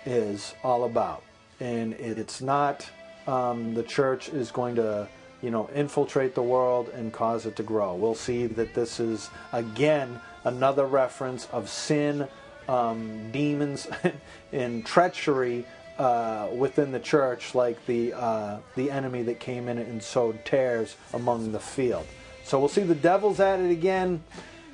is 0.05 0.53
all 0.63 0.85
about. 0.85 1.23
And 1.59 1.93
it, 1.93 2.17
it's 2.17 2.41
not 2.41 2.89
um, 3.27 3.73
the 3.73 3.83
church 3.83 4.29
is 4.29 4.51
going 4.51 4.75
to, 4.75 5.07
you 5.41 5.51
know, 5.51 5.69
infiltrate 5.73 6.35
the 6.35 6.43
world 6.43 6.89
and 6.89 7.11
cause 7.11 7.45
it 7.45 7.55
to 7.57 7.63
grow. 7.63 7.95
We'll 7.95 8.15
see 8.15 8.45
that 8.47 8.73
this 8.73 8.99
is 8.99 9.29
again 9.51 10.19
another 10.43 10.85
reference 10.85 11.47
of 11.51 11.69
sin, 11.69 12.27
um, 12.67 13.31
demons, 13.31 13.87
and 14.51 14.85
treachery 14.85 15.65
uh, 15.97 16.47
within 16.55 16.91
the 16.91 16.99
church, 16.99 17.55
like 17.55 17.85
the 17.85 18.13
uh, 18.13 18.57
the 18.75 18.89
enemy 18.89 19.23
that 19.23 19.39
came 19.39 19.67
in 19.67 19.77
and 19.77 20.01
sowed 20.01 20.43
tares 20.45 20.95
among 21.13 21.51
the 21.51 21.59
field. 21.59 22.05
So 22.43 22.59
we'll 22.59 22.69
see 22.69 22.83
the 22.83 22.95
devil's 22.95 23.39
at 23.39 23.59
it 23.59 23.71
again 23.71 24.23